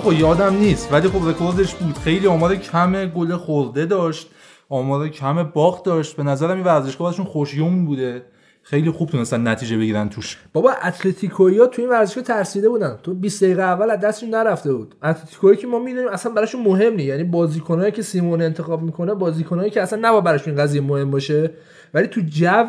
[0.00, 1.98] آقا خب یادم نیست ولی خب رکوردش بود.
[1.98, 4.30] خیلی آمار کم گل خورده داشت
[4.68, 6.16] آمار کم باخت داشت.
[6.16, 8.22] به نظرم این ورزشگاه ازشون خوشیوم بوده.
[8.62, 10.38] خیلی خوب تونستن نتیجه بگیرن توش.
[10.52, 12.98] بابا اتلتیکویا تو این ورزشگاه ترسیده بودن.
[13.02, 14.94] تو 20 دقیقه اول از دستشون نرفته بود.
[15.02, 17.08] اتلتیکویا که ما می‌دونیم اصلا براشون مهم نیست.
[17.08, 21.50] یعنی بازیکنایی که سیمون انتخاب می‌کنه بازیکنایی که اصلا نباید براشون قضیه مهم باشه.
[21.94, 22.64] ولی تو جو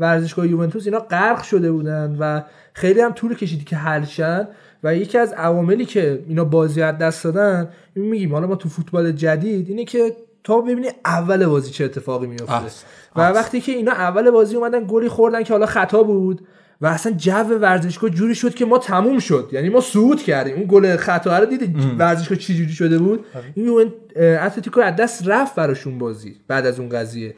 [0.00, 4.48] ورزشگاه یوونتوس اینا غرق شده بودن و خیلی هم طول کشید که حل شن.
[4.84, 8.68] و یکی از عواملی که اینا بازی از دست دادن این میگیم حالا ما تو
[8.68, 12.86] فوتبال جدید اینه که تا ببینی اول بازی چه اتفاقی میفته احسن.
[13.16, 16.46] و وقتی که اینا اول بازی اومدن گلی خوردن که حالا خطا بود
[16.80, 19.48] و اصلا جو ورزشگاه جوری شد که ما تموم شد.
[19.52, 20.56] یعنی ما صعود کردیم.
[20.56, 24.96] اون گل خطا رو دیدی؟ ورزشگاه چی جوری شده بود؟ این یوون- اه، اتلتیکو از
[24.96, 27.34] دست رفت براشون بازی بعد از اون قضیه.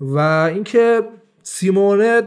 [0.00, 0.18] و
[0.54, 1.00] اینکه
[1.42, 2.22] سیمونه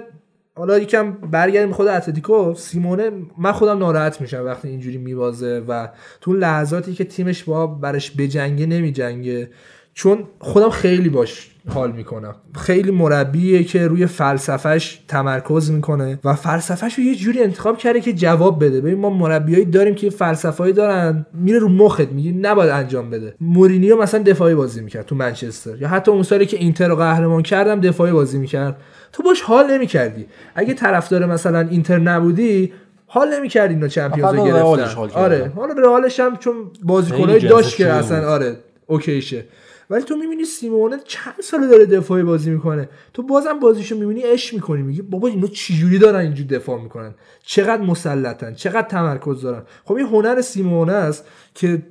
[0.61, 2.53] حالا یکم برگردیم خود اتلتیکو.
[2.53, 5.89] سیمونه من خودم ناراحت میشم وقتی اینجوری میبازه و
[6.21, 9.49] تو لحظاتی که تیمش با برش بجنگه نمیجنگه.
[9.93, 12.35] چون خودم خیلی باش حال می‌کنم.
[12.55, 18.13] خیلی مربیه که روی فلسفهش تمرکز می‌کنه و فلسفهش رو یه جوری انتخاب کرده که
[18.13, 18.81] جواب بده.
[18.81, 21.25] ببین ما مربیایی داریم که فلسفه‌ای دارن.
[21.33, 23.35] میره رو مخت میگه نباید انجام بده.
[23.41, 25.77] مورینیو مثلا دفاعی بازی می‌کرد تو منچستر.
[25.81, 28.77] یا حتی اون سالی که اینتر رو قهرمان کردم دفاعی بازی می‌کرد.
[29.13, 30.25] تو باش حال نمی‌کردی.
[30.55, 32.73] اگه طرفدار مثلا اینتر نبودی
[33.07, 35.19] حال نمی‌کردی اینا چمپیونز رو رئالش گرفتن.
[35.19, 38.29] آره حالا رئالش هم چون بازیکنایی خیلی داشت که اصلا.
[38.29, 39.45] آره اوکیشه
[39.89, 42.89] ولی تو می‌بینی سیمونه چند ساله داره دفاعی بازی می‌کنه.
[43.13, 44.81] تو بازم بازیشو می‌بینی اش می‌کنی.
[44.81, 50.07] میگی بابا اینا چجوری دارن اینجوری دفاع می‌کنن؟ چقدر مسلطن چقدر تمرکز دارن؟ خب این
[50.07, 51.81] هنر سیمونه است که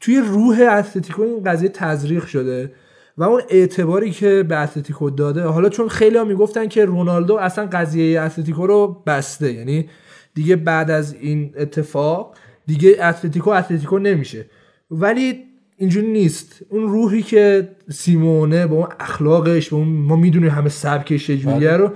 [0.00, 2.72] توی روح اتلتیکو این قضیه تزریق شده.
[3.18, 7.66] و اون اعتباری که به اتلتیکو داده حالا چون خیلی ها می‌گفتن که رونالدو اصلا
[7.66, 9.88] قضیه اتلتیکو رو بسته یعنی
[10.34, 12.34] دیگه بعد از این اتفاق
[12.66, 14.46] دیگه اتلتیکو اتلتیکو نمیشه.
[14.90, 15.44] ولی
[15.76, 16.62] اینجوری نیست.
[16.68, 21.90] اون روحی که سیمونه با اون اخلاقش با اون ما می‌دونیم همه سبکش چجوریه رو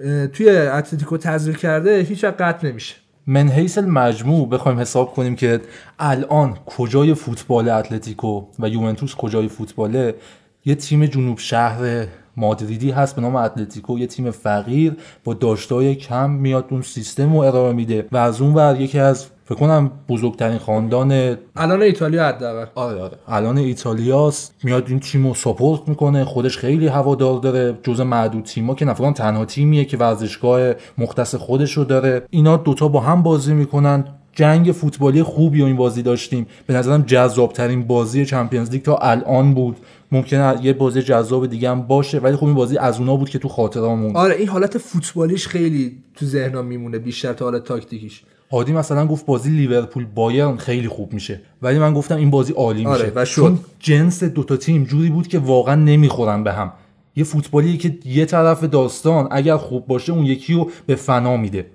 [0.00, 2.94] اه، توی اتلتیکو تزریق کرده هیچ قطع نمیشه.
[3.26, 5.60] من حیث المجموع بخوایم حساب کنیم که
[5.98, 10.14] الان کجای فوتبال اتلتیکو و یوونتوس کجای فوتباله
[10.64, 16.30] یه تیم جنوب شهر مادریدی هست به نام اتلتیکو یه تیم فقیر با داشتای کم
[16.30, 20.58] میاد اون سیستم رو ارائه میده و از اون ور یکی از فکر کنم بزرگترین
[20.58, 22.66] خاندان الان ایتالیا حداقل.
[22.74, 23.18] آره آره.
[23.28, 24.54] الان ایتالیاست.
[24.62, 26.24] میاد این تیم رو ساپورت می‌کنه.
[26.24, 27.78] خودش خیلی هوادار داره.
[27.82, 32.22] جز معدود تیما که نفران تنها تیمیه که ورزشگاه مختص خودش رو داره.
[32.30, 34.04] اینا دوتا با هم بازی می‌کنن.
[34.32, 36.46] جنگ فوتبالی خوبی و این بازی داشتیم.
[36.66, 39.76] به نظرم جذاب ترین بازی چمپیونز لیگ تا الان بود.
[40.12, 43.38] ممکنه یه بازی جذاب دیگه هم باشه ولی خب این بازی از اونا بود که
[43.38, 48.22] تو خاطرامون آره این حالت فوتبالیش خیلی تو ذهنم میمونه بیشتر تا حالت تاکتیکیش.
[48.52, 52.78] هادی مثلا گفت بازی لیورپول بایرن خیلی خوب میشه ولی من گفتم این بازی عالی
[52.78, 52.90] میشه.
[52.90, 53.34] آره، و شد.
[53.34, 56.72] چون جنس دوتا تیم جوری بود که واقعا نمی‌خورن به هم.
[57.16, 61.66] یه فوتبالی که یه طرف داستان اگر خوب باشه اون یکی رو به فنا میده.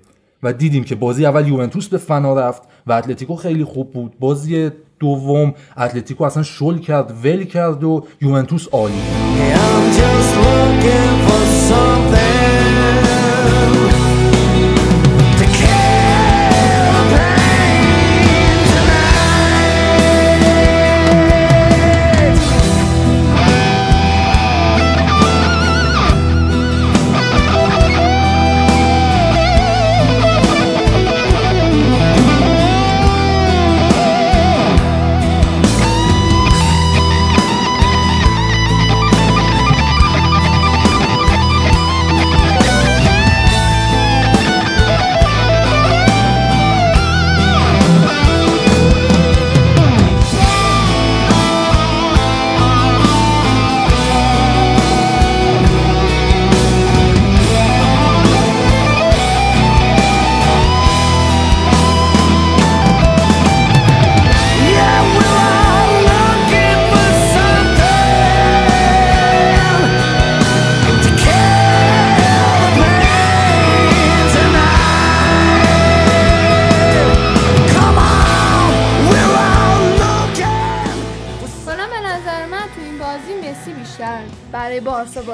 [0.42, 4.12] و دیدیم که بازی اول یوونتوس به فنا رفت و اتلتیکو خیلی خوب بود.
[4.20, 4.70] بازی
[5.00, 9.02] دوم اتلتیکو اصلا شل کرد ول کرد و یوونتوس عالی.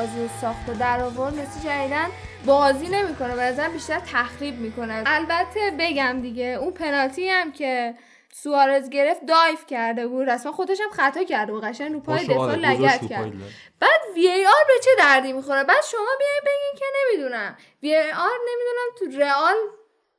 [0.01, 2.09] بازی رو ساخت و در آورد مسی جدیدن
[2.47, 5.03] بازی نمی‌کنه به نظر بیشتر تخریب می‌کنه.
[5.07, 7.95] البته بگم دیگه اون پنالتی هم که
[8.33, 10.31] سوارز گرفت دایف کرده بود.
[10.31, 11.65] رسما خودش هم خطا کرده بود.
[11.65, 13.33] قشنگ رو پای باشه، دفاع آره، لگت کرد.
[13.81, 17.57] بعد وی ای آر به چه دردی می‌خوره؟ بعد شما بیاین بگین که نمی‌دونم.
[17.83, 19.55] وی ای آر نمی‌دونم تو رئال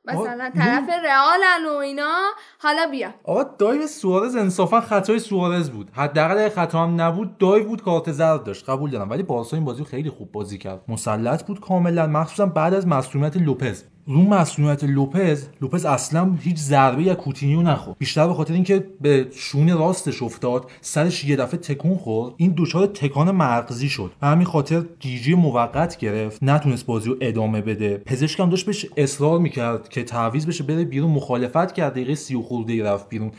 [0.04, 2.22] مثلا طرف رئالن و اینا.
[2.58, 3.14] حالا بیا.
[3.24, 5.90] آقا دایو سوارز انصافا خطای سوارز بود.
[5.92, 8.68] حداقل خطا هم نبود دایو بود کارت زرد داشت.
[8.68, 9.10] قبول دارم.
[9.10, 10.82] ولی بارسا این بازی خیلی خوب بازی کرد.
[10.88, 12.06] مسلط بود کاملا.
[12.06, 13.84] مخصوصا بعد از مصونیت لوپز.
[14.06, 17.98] رو مصونیت لوپز لوپز اصلا هیچ ضربه یا کوتینیو نخورد.
[17.98, 22.34] بیشتر به خاطر اینکه به شونه راستش افتاد سرش یه دفعه تکون خورد.
[22.36, 26.42] این دچار تکان مغزی شد و همین خاطر جیجی موقت گرفت.
[26.42, 27.96] نتونست بازی رو ادامه بده.
[27.96, 31.92] پزشکم داشت بهش اصرار می‌کرد که تعویض بشه بره بیرون مخالفت کرد.
[31.92, 33.32] دقیقه سی و خورده رفت بیرون.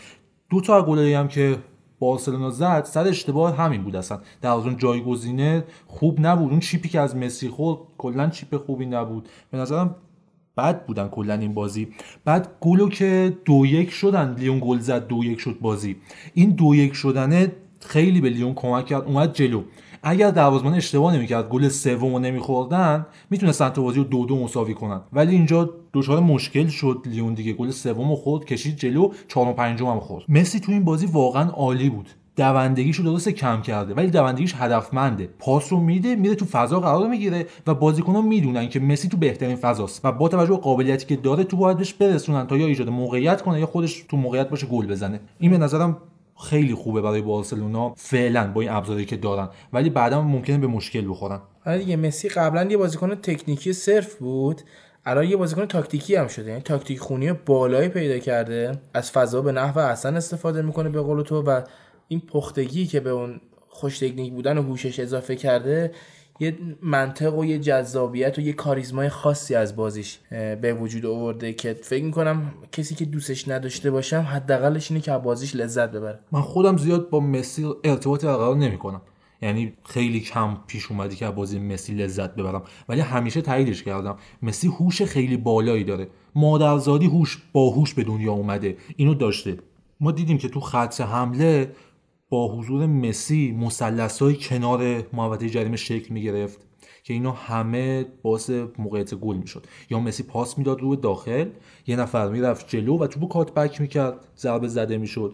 [0.50, 1.58] دو تا گلایی هم که
[2.00, 4.20] بارسلونا زد سر اشتباه همین بود اصلا.
[4.42, 6.52] در اون جایگزینه خوب نبود.
[6.52, 9.30] اون چیپی که از مسی خورد کلا چیپ خوبی نبود.
[9.52, 9.96] به نظرم
[10.58, 11.88] بد بودن کلا این بازی.
[12.26, 15.96] بعد گلو که دو یک شدن لیون گل زد دو یک شد بازی.
[16.34, 19.64] این دو یک شدنه خیلی به لیون کمک کرد اومد جلو.
[20.04, 25.02] اگر دروازه‌بان اشتباه نمی‌کرد گل سومو نمیخوردن می‌تونستن تو بازی رو دو دو مساوی کنن.
[25.14, 27.54] ولی اینجا دچار مشکل شد لیون دیگه.
[27.54, 30.26] گل سومو خورد کشید جلو چهارم پنجم هم خورد.
[30.30, 32.10] مسی تو این بازی واقعا عالی بود.
[32.36, 35.30] دوندگیشو درست کم کرده ولی دوندگیش هدفمنده.
[35.40, 39.56] پاس رو میده میره تو فضا قرار می‌گیره و بازیکن‌ها می‌دونن که مسی تو بهترین
[39.56, 42.90] فضاست و با توجه به قابلیتی که داره تو باید بهش برسونن تا یا ایجاد
[42.90, 45.20] موقعیت کنه یا خودش تو موقعیت باشه گل بزنه.
[45.40, 45.98] این به نظرم
[46.44, 51.10] خیلی خوبه برای بارسلونا فعلا با این ابزاری که دارن ولی بعدا ممکنه به مشکل
[51.10, 51.40] بخورن.
[51.66, 54.62] آره دیگه مسی قبلا یه بازیکن تکنیکی صرف بود
[55.06, 56.50] الان یه بازیکن تاکتیکی هم شده.
[56.50, 61.22] یعنی تاکتیک خونی بالایی پیدا کرده از فضا به نحو احسن استفاده می‌کنه به قول
[61.22, 61.62] تو و
[62.08, 65.92] این پختگی که به اون خوش تکنیک بودن و هوشش اضافه کرده
[66.40, 70.20] یه منطق و یه جذابیت و یه کاریزمای خاصی از بازیش
[70.62, 75.24] به وجود آورده که فکر می‌کنم کسی که دوستش نداشته باشم حداقلش اینه که از
[75.24, 76.20] بازیش لذت ببره.
[76.32, 79.02] من خودم زیاد با مسی ارتباطی برقرار نمی‌کنم.
[79.42, 82.64] یعنی خیلی کم پیش اومدی که از بازی مسی لذت ببرم.
[82.90, 84.18] ولی همیشه تاییدش کردم.
[84.42, 86.08] مسی هوش خیلی بالایی داره.
[86.36, 88.78] مادرزادی هوش با هوش به دنیا اومده.
[88.96, 89.58] اینو داشته.
[90.00, 91.72] ما دیدیم که تو خط حمله
[92.34, 96.60] با حضور مسی مثلثای کنار محوطه جریمه شکل می‌گرفت
[97.04, 99.66] که اینا همه باعث موقعیت گل می‌شد.
[99.90, 101.50] یا مسی پاس می‌داد رو داخل
[101.88, 105.34] یه نفر می‌رفت جلو و توپو کات بک می‌کرد ضربه زده می‌شد.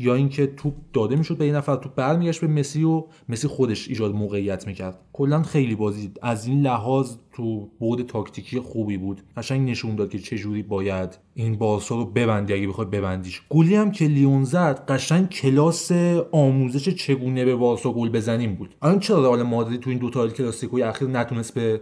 [0.00, 3.88] یا اینکه توپ داده می‌شد به یه نفر توپ برمیگشت به مسی و مسی خودش
[3.88, 4.98] ایجاد موقعیت می‌کرد.
[5.12, 9.20] کلا خیلی بازی از این لحاظ تو بود تاکتیکی خوبی بود.
[9.36, 13.42] قشنگ نشون داد که چه جوری باید این بارسا رو ببندی اگه بخوای ببندیش.
[13.48, 15.92] گلی هم که لیون زد قشنگ کلاس
[16.32, 18.74] آموزش چگونه به بارسا گل بزنیم بود.
[18.82, 21.80] الان چرا رئال مادرید تو این دو تا کلاسیکوی اخیر نتونست به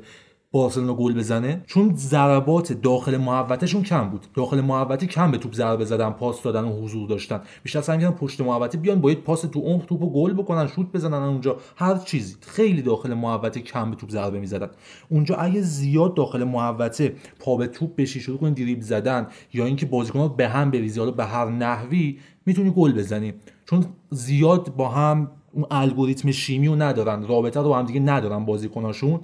[0.53, 4.27] بارسلونا گل بزنه چون ضربات داخل محوطهشون کم بود.
[4.35, 7.41] داخل محوطه کم به توپ ضربه زدن پاس دادن و حضور داشتن.
[7.63, 10.93] بیشتر سعی می‌کردن پشت محوطه بیان با یک پاس تو عمق توپو گل بکنن شوت
[10.93, 11.57] بزنن اونجا.
[11.77, 12.37] هر چیزی.
[12.41, 14.69] خیلی داخل محوطه کم به توپ ضربه می‌زدن.
[15.09, 19.87] اونجا اگه زیاد داخل محوطه پا به توپ بشی شروع کنی دریبل زدن یا اینکه
[19.87, 23.35] بازیکن‌ها به هم بریزی حالا به هر نحوی می‌تونی گل بزنی.
[23.67, 28.45] چون زیاد با هم اون الگوریتم شیمی رو ندارن رابطه رو با هم دیگه ندارن
[28.45, 29.21] بازیکناشون.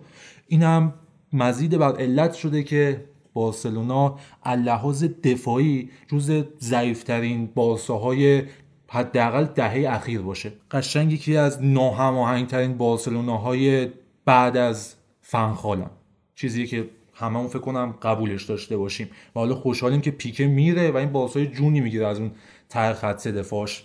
[0.49, 0.93] اینم
[1.35, 8.43] مزید بر علت شده که بارسلونا اللحاظ دفاعی جز ضعیفترین بارساهای
[8.89, 10.53] حداقل دهه اخیر باشه.
[10.71, 13.89] قشنگ یکی از ناهماهنگترین بارسلوناهای
[14.25, 15.91] بعد از فنخالم
[16.35, 19.07] چیزی که هممون فکر کنم قبولش داشته باشیم.
[19.37, 22.31] و حالا خوشحالیم که پیکه میره و این بارسای جونی می‌گیره از اون
[22.69, 23.85] ته خط دفاعش.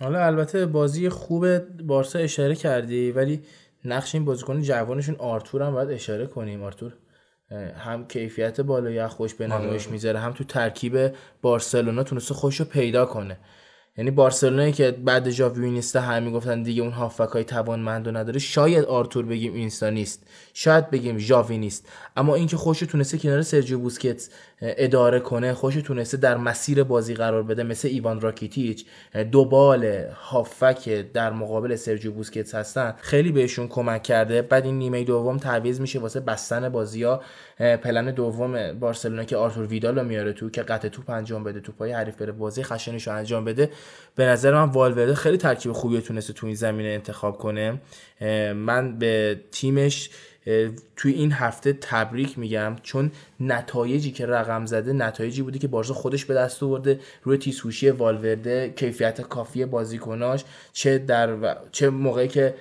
[0.00, 3.40] حالا البته بازی خوب بارسا اشاره کردی ولی
[3.84, 6.62] نقش این بازیکن جوانشون آرتور هم باید اشاره کنیم.
[6.62, 6.92] آرتور
[7.76, 11.12] هم کیفیت بالایی از خودش به نمایش می‌ذاره هم تو ترکیب
[11.42, 13.38] بارسلونا تونسته خودش رو پیدا کنه.
[14.00, 17.44] یعنی بارسلونایی که بعد ژاوی اینیستا همه می‌گفتن دیگه اون هافبک های
[17.78, 20.26] رو نداره شاید آرتور بگیم اینیستا نیست.
[20.54, 21.88] شاید بگیم ژاوی نیست.
[22.16, 24.30] اما اینکه خودش تونسته کنار سرجیو بوسکتس
[24.62, 28.86] اداره کنه خودش تونسته در مسیر بازی قرار بده مثل ایوان راکیتیچ
[29.32, 34.42] دو بال هافک در مقابل سرجیو بوسکتس هستن خیلی بهشون کمک کرده.
[34.42, 37.22] بعد این نیمه دوم تعویض میشه واسه بستن بازی ها
[37.60, 41.92] پلن دوم بارسلونا که آرتور ویدال رو میاره تو که قطع توپ انجام بده توپای
[41.92, 43.70] حریف بره بازی خشنش رو انجام بده.
[44.16, 47.80] به نظر من والورده خیلی ترکیب خوبی تونسته تو این زمینه انتخاب کنه.
[48.54, 50.10] من به تیمش
[50.96, 56.24] توی این هفته تبریک میگم چون نتایجی که رقم زده نتایجی بوده که بارسا خودش
[56.24, 57.00] به دست آورده.
[57.22, 62.54] روی تیسوشی والورده کیفیت کافی بازیکناش چه در و- چه موقعی که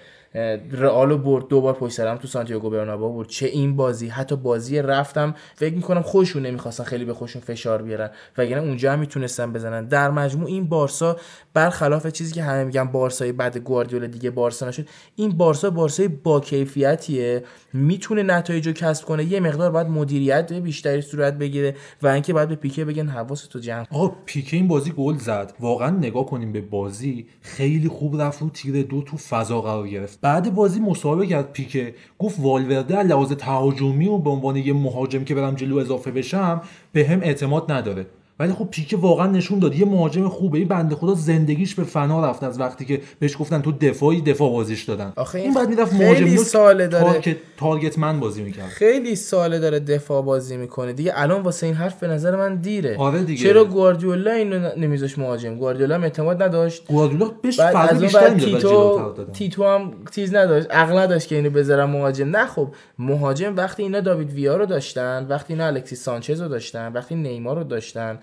[0.71, 3.27] رئالو برد دو بار پشت سرم تو سانتیاگو برنابا برد.
[3.27, 8.09] چه این بازی؟ حتی بازی رفتم فکر می‌کنم خودشون نمی‌خواستن خیلی به خودشون فشار بیارن.
[8.37, 9.85] وگرنه اونجا هم می‌تونستن بزنن.
[9.85, 11.17] در مجموع این بارسا
[11.53, 16.39] برخلاف چیزی که همه میگن بارسای بعد گواردیولا دیگه بارسا نشد این بارسا بارسای با
[16.39, 17.43] کیفیتیه.
[17.73, 19.23] می‌تونه نتایج رو کسب کنه.
[19.23, 23.85] یه مقدار باید مدیریت بیشتری صورت بگیره و اینکه باید به پیکه بگن حواستو جمع
[23.85, 23.95] کن.
[23.95, 25.53] آقا پیکه این بازی گل زد.
[25.59, 30.18] واقعا نگاه کنیم به بازی خیلی خوب رفت رو تیر دو تو فضا قرار گرفت.
[30.21, 31.95] بعد بازی مصاحبه کرد پیکه.
[32.19, 36.61] گفت والورده لحاظ تهاجمی و به عنوان یه مهاجم که برم جلو اضافه بشم
[36.93, 38.05] به هم اعتماد نداره.
[38.39, 39.75] ولی خب پیکه واقعا نشون داد.
[39.75, 40.57] یه مهاجم خوبه.
[40.57, 44.51] این بنده خدا زندگیش به فنا رفت از وقتی که بهش گفتن تو دفاعی دفاع
[44.51, 45.13] بازیش دادن.
[45.15, 47.11] آخه این بعد می‌رفت رو ساله داره.
[47.11, 48.67] تارگت تارگت من بازی می‌کرد.
[48.67, 50.93] خیلی ساله داره دفاع بازی می‌کنه.
[50.93, 52.97] دیگه الان واسه این حرف به نظر من دیره.
[52.97, 53.43] آره دیگه.
[53.43, 56.87] چرا گواردیولا اینو نمیذاش مهاجم؟ گواردیولا هم اعتماد نداشت.
[56.87, 60.71] گواردیولا بهش فضا بیشتر تیتو تیتو هم تیز نداشت.
[60.71, 62.29] عقل نداشت که اینو بذارم مهاجم.
[62.29, 62.67] نه خب
[62.99, 67.57] مهاجم وقتی اینا داوید ویا رو داشتن وقتی اینا الکسی سانچز رو داشتن وقتی نیمار
[67.57, 68.19] رو داشتن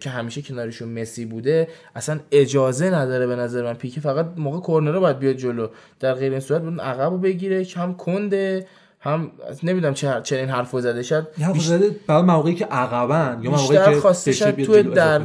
[0.00, 3.74] که همیشه کنارشون مسی بوده اصلا اجازه نداره به نظر من.
[3.74, 5.68] پیکی فقط موقع کورنر رو باید بیاد جلو.
[6.00, 8.66] در غیر این صورت اون عقب رو بگیره که هم کنده
[9.00, 9.30] هم
[9.62, 11.02] نمی‌دونم چه چه این حرفو زده.
[11.02, 13.78] شاید یه حرف بیش- زده برای موقعی که عقبن یا موقعی
[14.34, 15.22] که بیاد تو در.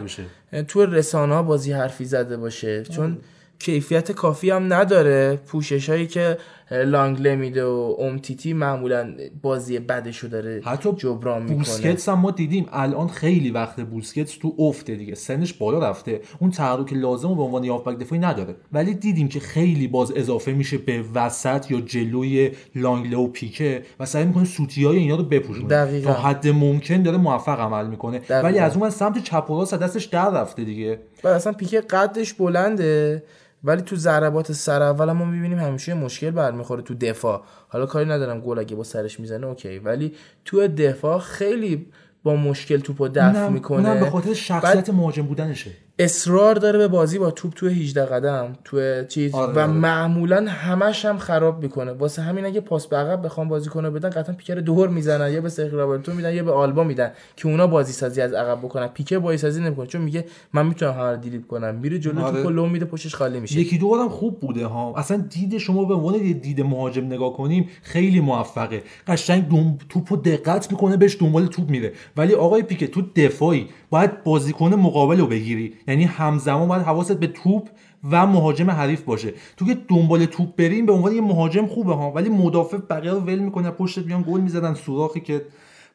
[0.68, 2.84] تو رسانه ها بازی حرفی زده باشه.
[2.84, 3.18] چون
[3.60, 5.40] کیفیت کافی هم نداره.
[5.48, 6.38] پوشش هایی که
[6.72, 11.58] لانگله میده و امتیتی معمولا بازی بدشو داره حتی جبران می‌کنه.
[11.58, 12.66] بوسکتس هم ما دیدیم.
[12.72, 15.16] الان خیلی وقت بوسکتس تو افته دیگه.
[15.16, 16.22] سنش بالا رفته.
[16.40, 18.56] اون تحرک لازم رو به عنوان یافبک دفاعی نداره.
[18.74, 24.06] ولی دیدیم که خیلی باز اضافه میشه به وسط یا جلوی لانگله و پیکه و
[24.06, 26.14] سعی می‌کنه سوتی های اینا رو بپوشونه دقیقاً.
[26.14, 28.20] تا حد ممکن داره موفق عمل می‌کنه.
[28.20, 28.48] دقیقاً.
[28.48, 31.00] ولی از اون سمت چپ و راست دستش در رفته دیگه.
[31.24, 33.24] و اصلا پیکه قدش بلنده.
[33.64, 37.44] ولی تو ضربات سر اول ما می‌بینیم همیشه مشکل برمیخوره تو دفاع.
[37.68, 39.80] حالا کاری ندارم گل اگه با سرش می‌زنه اوکی.
[39.80, 41.88] ولی تو دفاع خیلی
[42.24, 43.90] با مشکل توپو دفع می‌کنه.
[43.90, 45.72] اونم به خاطر شخصیت مهاجم بودنشه.
[46.00, 49.36] اصرار داره به بازی با توپ توی 18 قدم توی چیز.
[49.36, 49.68] آره، و آره.
[49.68, 51.92] معمولا همش هم خراب می‌کنه.
[51.92, 55.42] واسه همین اگه پاس به عقب بخوام بازی کنه بدن قطعا پیکر دور می‌زنن یا
[55.42, 58.88] به سرخ رابرتو میدن یا به آلبا میدن که اونا بازی سازی از عقب بکنن.
[58.88, 61.76] پیکر بازی سازی نمی‌کنه چون میگه من می‌تونم رو دریبل کنم.
[61.76, 62.38] میره جلو آره.
[62.38, 63.60] توپو لو میده پشتش خالی میشه.
[63.60, 64.94] یکی دو بارم خوب بوده ها.
[64.98, 68.84] اصلا دید شما به عنوان دید مهاجم نگاه کنیم خیلی موفقه.
[69.08, 69.78] قشنگ دم...
[69.90, 71.94] توپو دقت می‌کنه بهش دنبال توپ میره.
[72.18, 75.74] ولی آقای پیکه تو دفاعی باید بازیکن مقابل رو بگیری.
[75.88, 77.70] یعنی همزمان باید حواست به توپ
[78.12, 79.34] و مهاجم حریف باشه.
[79.58, 82.12] تو که دنبال توپ بریم به عنوان یه مهاجم خوبه ها.
[82.12, 85.42] ولی مدافع بقیه رو ول می‌کنه پشتت میان گل می‌زدن سوراخی که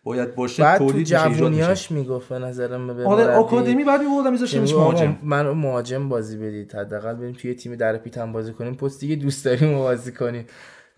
[0.05, 1.03] باید باشه بعد تو.
[1.03, 5.17] جوونیاش می‌گفت به نظرم به آره آکادمی بعد میبردم میذاشتمش مهاجم.
[5.23, 6.75] من مهاجم بازی بدید.
[6.75, 8.75] حداقل بریم توی تیم در پیتم بازی کنیم.
[8.75, 10.45] پست دیگه دوست داریم بازی کنیم.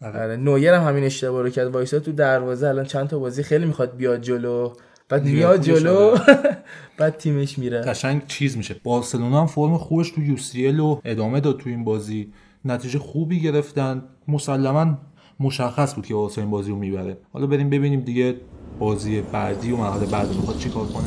[0.03, 1.75] آره نویر هم همین اشتباه رو کرد.
[1.75, 4.73] وایسا تو دروازه الان چند تا بازی خیلی می‌خواد بیاد جلو.
[5.09, 6.17] بعد میاد جلو.
[6.99, 7.81] بعد تیمش میره.
[7.81, 8.77] قشنگ چیز میشه.
[8.85, 12.33] بارسلونا هم فرم خوبش تو یوسیل رو ادامه داد تو این بازی.
[12.65, 14.03] نتیجه خوبی گرفتن.
[14.29, 14.99] مسلما
[15.41, 17.19] مشخص بود که بارسا این بازی رو می‌بره.
[17.33, 18.35] حالا بریم ببینیم دیگه
[18.79, 21.07] بازی بعدی و مرحله بعد می‌خواد چیکار کنه.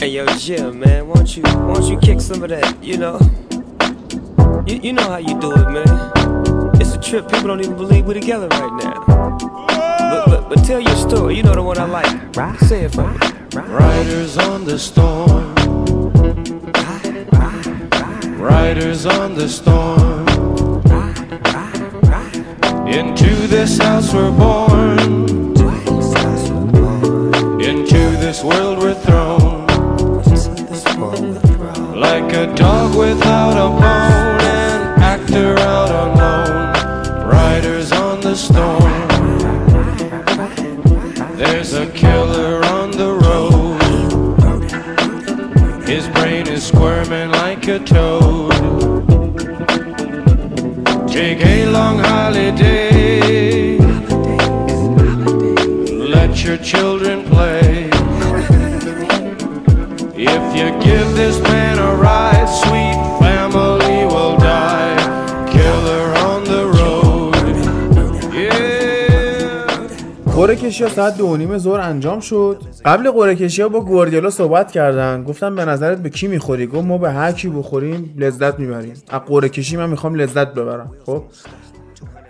[0.00, 2.68] Hey yo, Jim, man, won't you won't you kick some of that?
[2.90, 3.16] You know,
[4.68, 6.15] you, you know how you do it, man.
[6.96, 7.28] It's a trip.
[7.28, 9.04] People don't even believe we're together right now.
[9.36, 11.36] But but, but tell your story.
[11.36, 12.36] You know the one I like.
[12.36, 12.58] Right?
[12.60, 13.18] Say it for me.
[13.54, 15.54] Riders on the storm.
[18.38, 20.26] Riders on the storm.
[22.88, 24.98] Into this house we're born.
[27.60, 29.66] Into this world we're thrown.
[31.94, 36.75] Like a dog without a bone, an actor out on
[38.36, 39.08] storm.
[41.36, 43.80] There's a killer on the road.
[45.88, 48.52] His brain is squirming like a toad.
[51.08, 53.78] Take a long holiday.
[56.14, 57.88] Let your children play.
[60.14, 62.35] If you give this man a ride,
[70.46, 72.62] قرعه کشی ها ساعت دو نیم ظهر انجام شد.
[72.84, 75.24] قبل قرعه کشی ها با گواردیولا صحبت کردن.
[75.24, 78.94] گفتم به نظرت به کی می‌خوری؟ گفت ما به هر کی بخوریم لذت می‌بریم.
[79.08, 80.90] از قرعه کشی من می‌خوام لذت ببرم.
[81.06, 81.22] خب؟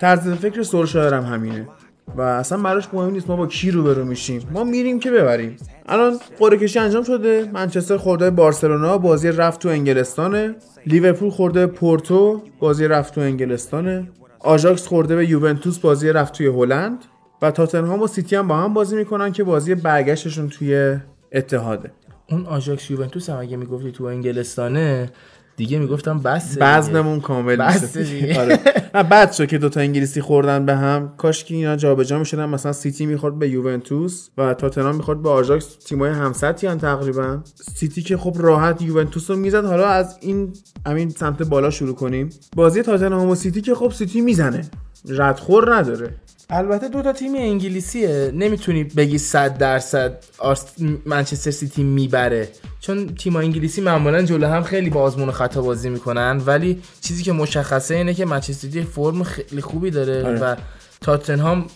[0.01, 1.69] طرز فکر سولشایر هم همینه.
[2.17, 4.43] و اصلا براش مهم نیست ما با کی روبرو میشیم.
[4.53, 5.57] ما میریم که ببریم.
[5.87, 7.51] الان قرعه کشی انجام شده.
[7.53, 10.55] منچستر خورده بارسلونا بازی رفت تو انگلستانه.
[10.87, 14.09] لیورپول خورده پورتو بازی رفت تو انگلستانه.
[14.39, 16.99] آژاکس خورده به یوونتوس بازی رفت توی هلند.
[17.43, 20.97] و تاتنهام و سیتی هم با هم بازی می‌کنن که بازی برگشتشون توی
[21.33, 21.91] اتحاده.
[22.31, 25.11] اون آژاکس یوونتوس هم اگه می‌گفتی تو انگلستانه
[25.57, 26.77] دیگه می‌گفتم بس دیگه.
[26.77, 27.97] وزنمون کامل بس.
[28.41, 28.61] آره.
[29.03, 31.13] بعد شد که دوتا انگلیسی خوردن به هم.
[31.17, 32.47] کاش که اینا جابجا می‌شدن.
[32.47, 35.77] مثلا سیتی می‌خورد به یوونتوس و تاتنهام می‌خورد به آژاکس.
[35.77, 37.41] تیمای هم‌سطحی ان تقریبا.
[37.75, 39.65] سیتی که خب راحت یوونتوس رو می‌زد.
[39.65, 40.53] حالا از این
[40.87, 42.31] همین سمت بالا شروع کنیم.
[42.57, 44.65] بازی تاتنهام و سیتی که خب سیتی می‌زنه.
[45.09, 46.11] ردخور نداره.
[46.51, 48.31] البته دو تا تیم انگلیسیه.
[48.35, 50.67] نمی‌تونی بگی 100 درصد آرس...
[51.07, 52.49] منچستر سیتی می‌بره.
[52.81, 56.43] چون تیم انگلیسی معمولا جلو هم خیلی با آزمون و خطا بازی می‌کنن.
[56.47, 60.39] ولی چیزی که مشخصه اینه که منچستر سیتی فرم خیلی خوبی داره آره.
[60.39, 60.55] و
[61.01, 61.67] تاتنهام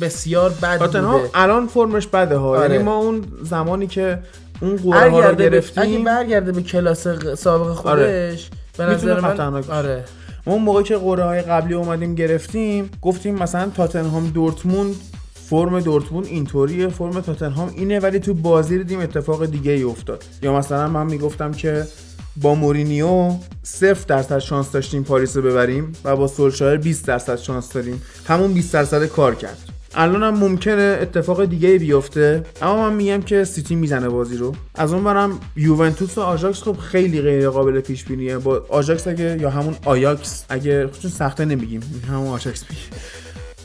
[0.00, 2.48] بسیار بد تاتنهام الان فرمش بده ها.
[2.48, 2.72] آره.
[2.72, 4.18] یعنی ما اون زمانی که
[4.60, 7.08] اون قوره ها رو به- اگه گرفتیم برگرده به کلاس
[7.38, 9.64] سابق خودش به می‌تونه نظر من.
[9.70, 10.04] آره.
[10.46, 14.94] اون موقع که قرعه های قبلی اومدیم گرفتیم گفتیم مثلا تاتنهام دورتموند
[15.34, 20.24] فرم دورتموند اینطوریه فرم تاتنهام اینه ولی تو بازی دیدیم اتفاق دیگه ای افتاد.
[20.42, 21.86] یا مثلا من می‌گفتم که
[22.36, 23.32] با مورینیو
[23.62, 28.02] صفر درصد شانس داشتیم پاریس رو ببریم و با سولشایر 20 درصد شانس داریم.
[28.26, 29.65] همون 20 درصد کار کرد.
[29.98, 32.42] الان هم ممکنه اتفاق دیگه بیفته.
[32.62, 34.54] اما من میگم که سیتی می‌زنه بازی رو.
[34.74, 39.38] از اون برم یوونتوس و آژاکس خب خیلی غیر قابل پیش بینیه با آژاکس اگه
[39.40, 41.80] یا همون آیاکس اگه چون سخته نمیگیم.
[42.08, 42.78] همون آژاکس بگیم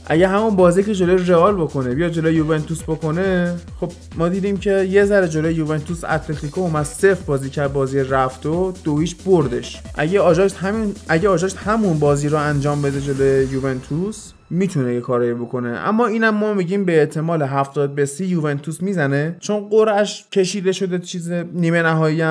[0.08, 4.88] اگه همون بازی که جلوی رئال بکنه بیا جلوی یوونتوس بکنه خب ما دیدیم که
[4.90, 9.82] یه ذره جلوی یوونتوس اتلتیکو اومد صفر بازی کرد بازی رفت و دو هیچ بردش.
[9.96, 15.34] اگه آژاکس همین اگه آژاکس همون بازی رو انجام بده جلوی یوونتوس می‌تونه یه کاری
[15.34, 15.70] بکنه.
[15.70, 21.00] اما اینم ما میگیم به احتمال 70 به 30 یوونتوس می‌زنه چون قرعه‌ش کشیده شده
[21.00, 22.22] چیز نیمه نهایی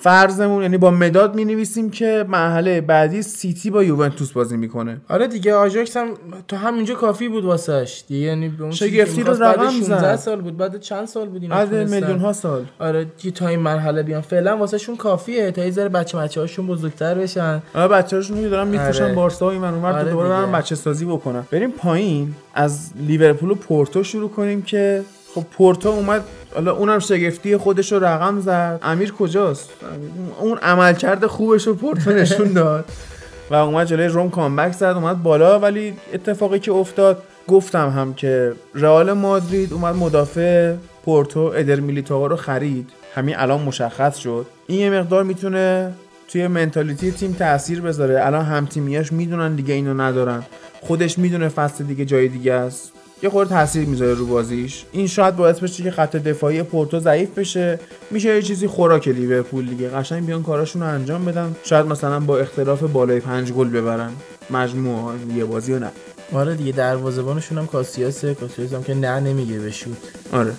[0.00, 5.26] فرضمون یعنی با مداد می نویسیم که مرحله بعدی سیتی با یوونتوس بازی می‌کنه آره
[5.26, 6.08] دیگه آژاکس هم
[6.48, 10.16] تو همینجا کافی بود واسش دیگه یعنی به اون شگفتی رو رقم 16 زد.
[10.16, 11.74] سال بود بعد چند سال بود بعد.
[11.74, 15.70] میلیون ها سال آره که تا این مرحله بیان فعلا واسه شون کافیه تا یه
[15.70, 19.14] ذره بچه بچه هاشون بزرگتر بشن آره بچه‌هاشون که دارن میفروشن آره.
[19.14, 20.28] بارسا و این اونور آره دوباره.
[20.28, 25.02] برن بچه سازی بکنن بریم پایین از لیورپول و پورتو شروع کنیم که
[25.38, 26.24] خب پورتو اومد
[26.54, 28.78] حالا اونم شگفتی خودش رو رقم زد.
[28.82, 29.70] امیر کجاست؟
[30.40, 32.84] اون عملکرد خوبش رو پورتو نشون داد.
[33.50, 35.58] و اومد جلوی روم کامبک زد اومد بالا.
[35.58, 40.74] ولی اتفاقی که افتاد گفتم هم که رئال مادرید اومد مدافع
[41.04, 42.90] پورتو ادر میلیتائو رو خرید.
[43.14, 44.46] همین الان مشخص شد.
[44.66, 45.92] این یه مقدار می‌تونه
[46.28, 48.26] توی منتالیتی تیم تاثیر بذاره.
[48.26, 50.42] الان هم تیمیاش می‌دونن دیگه اینو ندارن.
[50.80, 52.92] خودش می‌دونه فصل دیگه جای دیگه است.
[53.22, 54.84] یه خورده تاثیر می‌ذاره رو بازیش.
[54.92, 57.80] این شاید باعث بشه که خط دفاعی پورتو ضعیف بشه.
[58.10, 59.88] میشه یه چیزی خوراک لیورپول دیگه.
[59.88, 61.56] قشنگ بیان کاراشون رو انجام بدن.
[61.64, 64.10] شاید مثلا با اختلاف بالای پنج گل ببرن.
[64.50, 65.90] مجموعه یه بازی و نه.
[66.32, 68.34] آره دیگه دروازه‌بانشون هم کاسیاسه.
[68.34, 69.96] کاسیاس هم که نه نمیگه به شوت.
[70.32, 70.52] آره.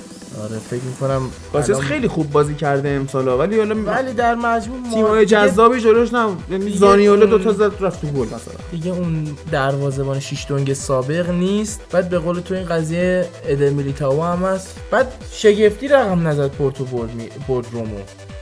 [0.43, 1.21] آره فکر می‌کنم
[1.53, 6.13] کاسیاس خیلی خوب بازی کرده امسال ولی حالا ولی در مجموع ما دیگه- جذابی جلوش
[6.13, 8.53] نه یعنی اون- دو تا زد رفت تو گل مثلا.
[8.71, 11.81] دیگه اون دروازه‌بان شیش دنگ سابق نیست.
[11.91, 14.75] بعد به قول تو این قضیه ادر میلیتائو هم هست.
[14.91, 17.29] بعد شگفتی رقم نزد پورتو برد, می...
[17.47, 17.95] برد رومو.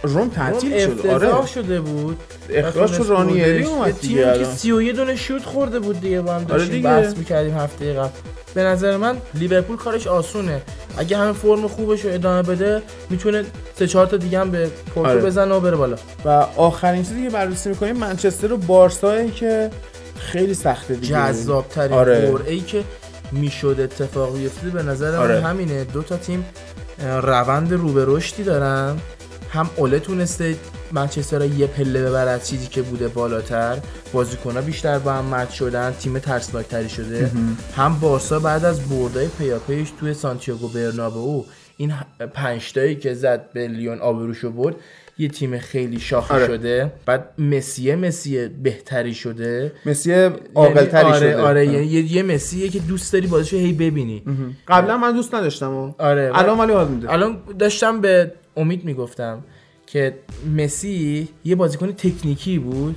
[0.03, 1.45] روم تعطیل شد آره.
[1.47, 2.17] شده بود.
[2.49, 3.63] اخراج تو رانیری.
[3.63, 4.55] اومد دیگه تیمی که الان.
[4.55, 6.89] 31 دونه شوت خورده بود دیگه با هم داشتیم دیگه.
[6.89, 8.09] بحث می‌کردیم هفته قبل.
[8.58, 10.62] به نظر من لیورپول کارش آسونه
[10.97, 13.43] اگه همه فرم خوبش رو ادامه بده می‌تونه
[13.80, 15.22] سه چهار تا دیگه هم به پورتو آره.
[15.22, 15.95] بزنه و بره بالا
[16.26, 19.70] و آخرین چیزی که بررسی می‌کنیم منچستر و بارسایی که
[20.20, 22.32] خیلی سخته دیگه جذاب ترین آره.
[22.32, 22.84] قرعه‌ای که
[23.32, 25.36] می‌شد اتفاق بیفته به نظر آره.
[25.36, 26.45] من همینه دو تا تیم
[27.22, 28.97] روند رو به رشدی دارن
[29.49, 30.55] هم اوله تونسته
[30.91, 33.77] منچستر یه پله ببره از چیزی که بوده بالاتر.
[34.13, 37.31] بازیکن‌ها بیشتر با هم مچ شدن تیم ترسناکتری شده.
[37.75, 41.43] هم بارسا بعد از بردای پیاپیش توی سانتیاگو برنابئو.
[41.77, 44.75] این ه- پنج تایی که زد به لیون آبروشو برد
[45.17, 46.47] یه تیم خیلی شاخه آره.
[46.47, 46.91] شده.
[47.05, 49.71] بعد مسیه مسیه بهتری شده.
[49.85, 50.13] مسی
[50.55, 51.41] عاقل‌تری یعنی آره شده.
[51.41, 54.23] آره یعنی یه, یه مسیه که دوست داری بازیشو هی ببینی.
[54.67, 57.13] قبلا من دوست نداشتم آره الان ولی حال میده.
[57.13, 59.43] الان داشتم به امید می‌گفتم.
[59.88, 60.13] که
[60.57, 62.95] مسی یه بازیکن تکنیکی بود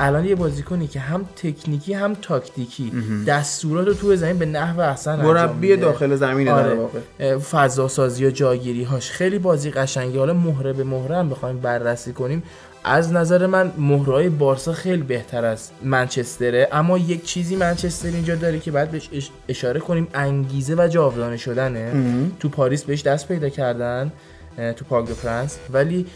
[0.00, 2.92] الان یه بازیکنی که هم تکنیکی هم تاکتیکی.
[3.26, 5.76] دستورات رو تو زمین به نحو احسن انجام مربی.
[5.76, 6.76] داخل زمینه در
[7.20, 7.38] آره.
[7.38, 12.12] فضا سازی و جاگیری هاش خیلی بازی قشنگی حالا مهره به مهره هم بخوایم بررسی
[12.12, 12.42] کنیم.
[12.84, 16.68] از نظر من مهرهای بارسا خیلی بهتر از منچستره.
[16.72, 21.36] اما یک چیزی منچستر اینجا داره که باید بهش اش- اشاره کنیم انگیزه و جاودانه
[21.36, 21.92] شدنه.
[22.40, 24.12] تو پاریس بهش دست پیدا کردن
[24.76, 25.58] تو پارک دو فرانس.
[25.72, 26.06] ولی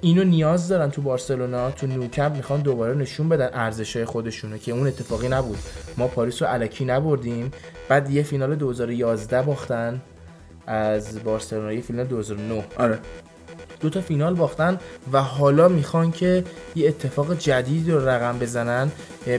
[0.00, 4.86] اینو نیاز دارن تو بارسلونا تو نوکمپ می‌خوان دوباره نشون بدن ارزشای خودشونو که اون
[4.86, 5.58] اتفاقی نبود.
[5.96, 7.50] ما پاریس رو علکی نبردیم.
[7.88, 10.00] بعد یه فینال 2011 باختن
[10.66, 12.98] از بارسلونا یه فینال 2009 آره.
[13.84, 14.78] دو تا فینال باختن
[15.12, 18.92] و حالا می‌خوان که یه اتفاق جدید رو رقم بزنن.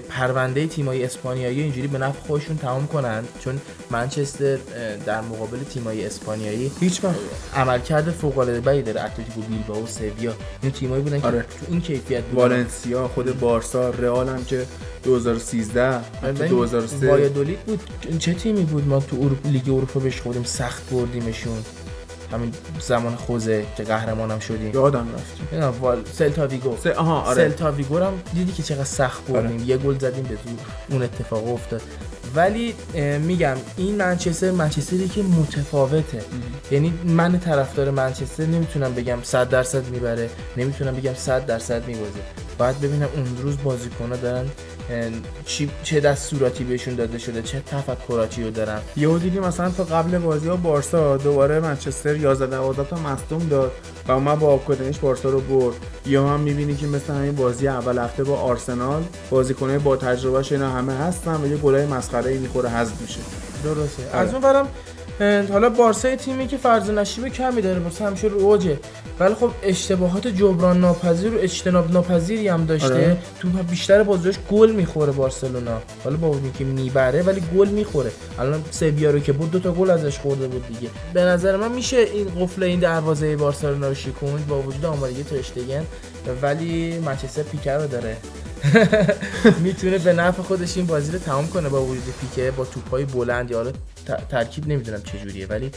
[0.10, 3.24] پرونده تیمای اسپانیایی اینجوری به نفع خودشون تمام کنن.
[3.40, 4.58] چون منچستر
[5.06, 7.16] در مقابل تیمای اسپانیایی هیچ وقت.
[7.56, 9.02] عملکرد فوق العاده بدی داره.
[9.02, 11.42] اتلتیکو بیلبائو سویا این تیمایی بودن که آره.
[11.42, 12.42] تو این کیفیت بودن.
[12.42, 14.66] والنسیا خود بارسا رئال هم که
[15.04, 17.80] 2013 حتی ببین، 2003 وایادولید بود.
[18.20, 21.58] چه تیمی بود ما تو اروپا لیگ اروپا بهش خودیم سخت بردیمشون.
[22.32, 24.74] همین زمان خوزه که قهرمانم شدیم.
[24.74, 27.50] یادم رفت اینا وال سلتا ویگو سه آها آره.
[27.50, 30.60] سلتا ویگو هم دیدی که چقدر سخت بردیم یه گل زدیم به زور.
[30.90, 31.82] اون اتفاق افتاد.
[32.36, 32.76] ولی
[33.20, 36.22] میگم این منچستر منچستری که متفاوته.
[36.72, 42.20] یعنی من طرفدار منچستر نمی‌تونم بگم 100 درصد می‌بره نمی‌تونم بگم 100 درصد میبازه.
[42.58, 44.46] باید ببینم اون روز بازیکن‌ها دارن
[45.46, 48.80] چی چه دستوراتی بهشون داده شده چه تفکراتی رو دارن.
[48.98, 53.72] یهو دیدی مثلا تا قبل بازی ها بارسا دوباره منچستر 11 12 تا مصدوم داد
[54.08, 55.76] و اومد با آبکدنش بارسا رو برد.
[56.06, 60.70] یا هم می‌بینی که مثل همین بازی اول هفته با آرسنال بازیکنای با تجربهش اینا
[60.70, 63.20] همه هستن و یه گلای مسخره می‌خوره حذف میشه.
[63.64, 64.18] درسته.
[64.18, 64.68] از اون برم
[65.52, 68.80] حالا بارسا یه تیمی که فرض نشیب کمی داره مثلا همیشه رو اوجه
[69.20, 72.94] ولی خب اشتباهات جبران ناپذیر و اجتناب ناپذیری هم داشته.
[72.94, 73.18] آره.
[73.40, 75.82] تو بیشتر بازیش گل می‌خوره بارسلونا.
[76.04, 78.12] حالا با اونی که می‌بره ولی گل می‌خوره.
[78.40, 80.90] الان سویا رو که بود دو تا گل ازش خورده بود دیگه.
[81.14, 85.86] به نظر من میشه این قفل این دروازه بارسلونا رو شکوند با وجود آمادگی ترشتگن.
[86.42, 88.18] ولی منچستر پیکر رو داره.
[89.64, 93.52] می‌تونه به نفع خودش این بازی رو تمام کنه با وجود پیکه با توپای بلند.
[93.52, 93.72] یا
[94.30, 95.72] ترکیب نمی‌دونم چجوریه ولی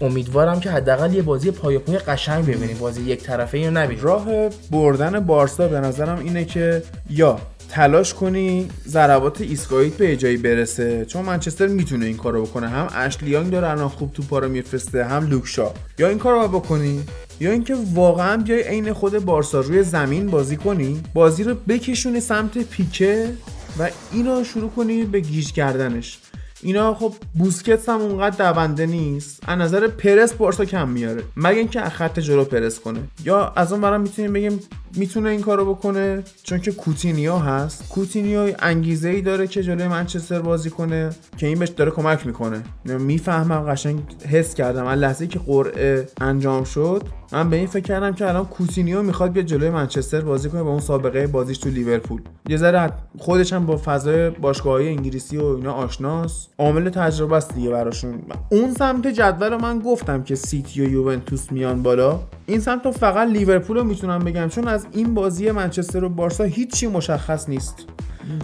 [0.00, 2.76] امیدوارم که حداقل یه بازی پای پای قشنگ ببینیم.
[2.78, 4.04] بازی یک طرفه رو نبینیم.
[4.04, 4.26] راه
[4.70, 11.04] بردن بارسا به نظرم اینه که یا تلاش کنی ضربات ایستگاهیت به جایی برسه.
[11.04, 12.68] چون منچستر می‌تونه این کارو بکنه.
[12.68, 17.02] هم اشلیانگ داره الان خوب توپا رو میفرسته هم لوکشا یا این کارو بکنی؟
[17.40, 22.58] یا اینکه واقعا بیای عین خود بارسا روی زمین بازی کنی بازی رو بکشونی سمت
[22.58, 23.30] پیکه
[23.78, 26.18] و اینو شروع کنی به گیج کردنش.
[26.64, 29.42] اینا خب بوسکتس هم اونقدر دونده نیست.
[29.46, 31.22] از نظر پرس بارسا کم میاره.
[31.36, 33.00] مگه اینکه از خط جلو پرس کنه.
[33.24, 34.60] یا از اون برم می‌تونیم بگیم
[34.96, 37.88] می‌تونه این کارو بکنه چون که کوتینیو هست.
[37.88, 42.62] کوتینیو انگیزه ای داره که جلوی منچستر بازی کنه که این بهش داره کمک می‌کنه.
[42.84, 44.86] می‌فهمم قشنگ حس کردم.
[44.86, 49.32] از لحظه که قرعه انجام شد من به این فکر کردم که الان کوتینیو می‌خواد
[49.32, 52.22] بیاد جلوی منچستر بازی کنه با اون سابقه بازیش تو لیورپول.
[52.48, 57.70] یه ذره خودش هم با فضای باشگاه‌های انگلیسی و اینا آشناست عامل تجربه است دیگه
[57.70, 58.22] براشون.
[58.50, 62.20] اون سمت جدول من گفتم که سیتی و یوونتوس میان بالا.
[62.46, 66.44] این سمت رو فقط لیورپول رو می‌تونم بگم چون از این بازی منچستر و بارسا
[66.44, 67.74] هیچی مشخص نیست.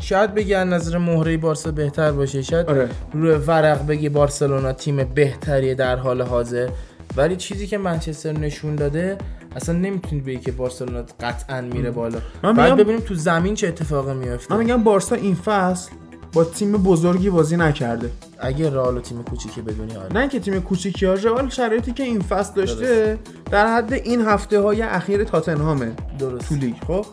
[0.00, 2.88] شاید بگی از نظر مهره بارسا بهتر باشه شاید آره.
[3.12, 6.68] روی ورق بگی بارسلونا تیم بهتریه در حال حاضر.
[7.16, 9.18] ولی چیزی که منچستر نشون داده
[9.56, 12.18] اصلا نمی‌تونی بگی که بارسلونا قطعا میره بالا.
[12.42, 15.90] من بعد ببینیم تو زمین چه اتفاقی میفته من میگم بارسا این فصل
[16.32, 18.10] با تیم بزرگی بازی نکرده.
[18.38, 20.12] اگه رئال و تیم کوچیکی بدونی آره.
[20.12, 23.18] نه که تیم کوچیکی ها رئال شرایطی که این فصل داشته
[23.50, 27.06] در حد این هفته های اخیر تاتنهامه درست تو لیگ خب؟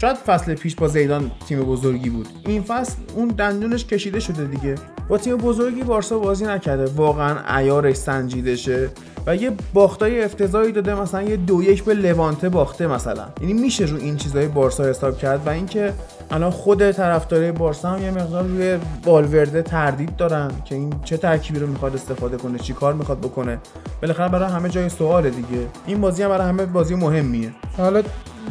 [0.00, 2.28] شاید فصل پیش با زیدان تیم بزرگی بود.
[2.46, 4.74] این فصل اون دندونش کشیده شده دیگه.
[5.08, 6.84] با تیم بزرگی بارسا بازی نکرده.
[6.84, 8.90] واقعا عیارش سنجیده شه
[9.28, 13.24] و یه باختای افتضاحی داده مثلا یه دو یک به لوانته باخته مثلا.
[13.40, 15.92] یعنی میشه رو این چیزای بارسا حساب کرد و اینکه
[16.30, 21.58] الان خود طرفدارای بارسا هم یه مقدار روی والورده تردید دارن که این چه ترکیبی
[21.58, 23.58] رو می‌خواد استفاده کنه چی کار می‌خواد بکنه.
[24.02, 25.66] بالاخره برای همه جای سواله دیگه.
[25.86, 27.50] این بازی هم برای همه بازی مهمیه.
[27.76, 28.02] حالا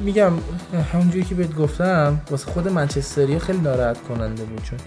[0.05, 0.31] میگم
[0.93, 4.79] همونجوری که بهت گفتم واسه خود منچستری خیلی ناراحت کننده بود چون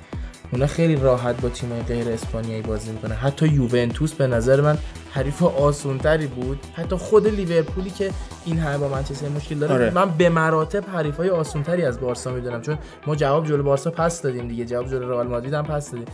[0.53, 4.79] اونا خیلی راحت با تیمای غیر اسپانیایی بازی می‌کنه حتی یوونتوس به نظر من
[5.11, 6.59] حریف آسونتری بود.
[6.73, 8.11] حتی خود لیورپولی که
[8.45, 9.75] این همه با منچستر مشکل داره.
[9.75, 9.91] آره.
[9.91, 12.63] من به مراتب حریفای آسونتری از بارسا می‌دونم.
[12.63, 14.65] چون ما جواب جلو بارسا پس دادیم دیگه.
[14.65, 16.09] جواب جلو رئال مادرید هم پس دادیم.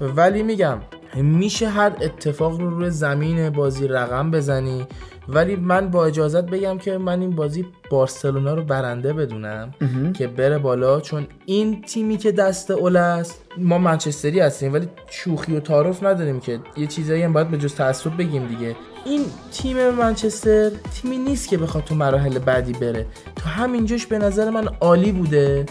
[0.00, 0.78] ولی میگم
[1.14, 4.86] میشه هر اتفاق رو روی زمین بازی رقم بزنی.
[5.28, 9.74] ولی من با اجازت بگم که من این بازی بارسلونا رو برنده بدونم
[10.14, 15.56] که بره بالا چون این تیمی که دست اول است ما منچستری هستیم ولی شوخی
[15.56, 18.76] و تعارف نداریم که یه چیزایی هم باید به جز تعصب بگیم دیگه.
[19.04, 23.06] این تیم منچستر تیمی نیست که بخواد تو مراحل بعدی بره.
[23.36, 25.66] تو همینجاش به نظر من عالی بوده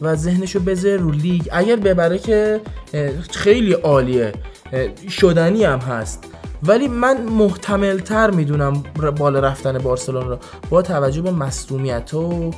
[0.00, 1.42] و ذهنشو بذاره رو لیگ.
[1.52, 2.60] اگر ببره که
[3.30, 4.32] خیلی عالیه.
[5.08, 6.31] شدنی هم هست.
[6.62, 8.82] ولی من محتمل تر می‌دونم
[9.18, 10.38] بالا رفتن بارسلون رو.
[10.70, 12.50] با توجه به مصدومیت و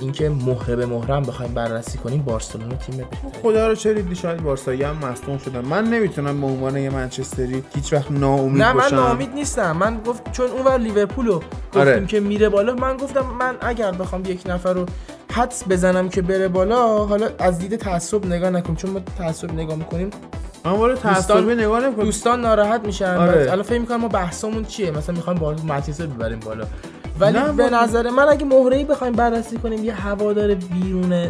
[0.00, 4.14] اینکه مهره به مهره هم بخوایم بررسی کنیم بارسلونا تیم بهتری خدا رو چه دیدی
[4.14, 5.60] شاید بارسایی هم مصدوم شدن.
[5.60, 8.96] من نمی‌تونم به عنوان یه منچستری هیچ وقت ناامید نه من باشم.
[8.96, 9.76] ناامید نیستم.
[9.76, 12.06] من گفت چون اونور لیورپول رو گفتیم آره.
[12.06, 14.86] که میره بالا من گفتم من اگر بخوام یک نفر رو
[15.32, 19.76] حدس بزنم که بره بالا حالا از دید تعصب نگاه نکنیم چون ما تعصب نگاه
[19.76, 20.10] می‌کنیم
[20.72, 22.04] وارد تعصبی نگاه نمی‌کنم.
[22.04, 23.16] دوستان ناراحت میشن.
[23.16, 23.52] آره.
[23.52, 26.64] الان فکر می‌کنم ما بحثمون چیه؟ مثلا می‌خوایم با منچستر ببریم بالا.
[27.20, 31.28] ولی به ما- نظر من اگه مهره ای بخوایم بررسی کنیم یه هوادار بیرون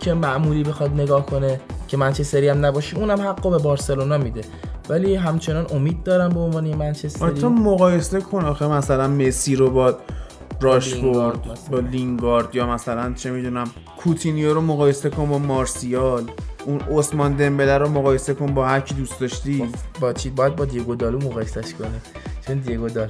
[0.00, 4.40] که معمولی بخواد نگاه کنه که منچستری هم نباشه اونم حقو به بارسلونا میده.
[4.88, 7.24] ولی همچنان امید دارم به عنوان منچستری.
[7.24, 9.94] آره، تو مقایسه کن آخه مثلا مسی رو با
[10.60, 11.38] راشفورد.
[11.70, 16.22] با لینگارد یا مثلا چه می‌دونم کوتینیو رو مقایسه کن با مارسیال.
[16.68, 19.64] اون عثمان دمبله رو مقایسه کن با هر کی دوست داشتی.
[20.00, 21.88] با چی؟ باید با دیگو دالو مقایسش کنه.
[22.46, 23.08] چون دیگو دالو.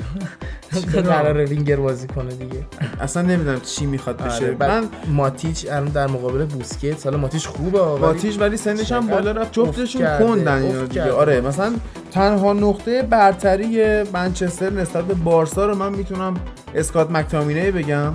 [1.03, 2.67] قراره وینگر بازی کنه دیگه.
[3.01, 4.45] اصلا نمی‌دونم چی می‌خواد بشه.
[4.45, 9.07] آره من ماتیچ الان در مقابل بوسکت حالا ماتیچ خوبه ولی باتیش ولی سنش هم
[9.07, 9.53] بالا رفت.
[9.53, 11.13] جفتشون کندن اینا دیگه.
[11.13, 11.73] آره مثلا
[12.11, 16.35] تنها نقطه برتری منچستر نسبت به بارسا رو من می‌تونم
[16.75, 18.13] اسکات مکتامینه بگم.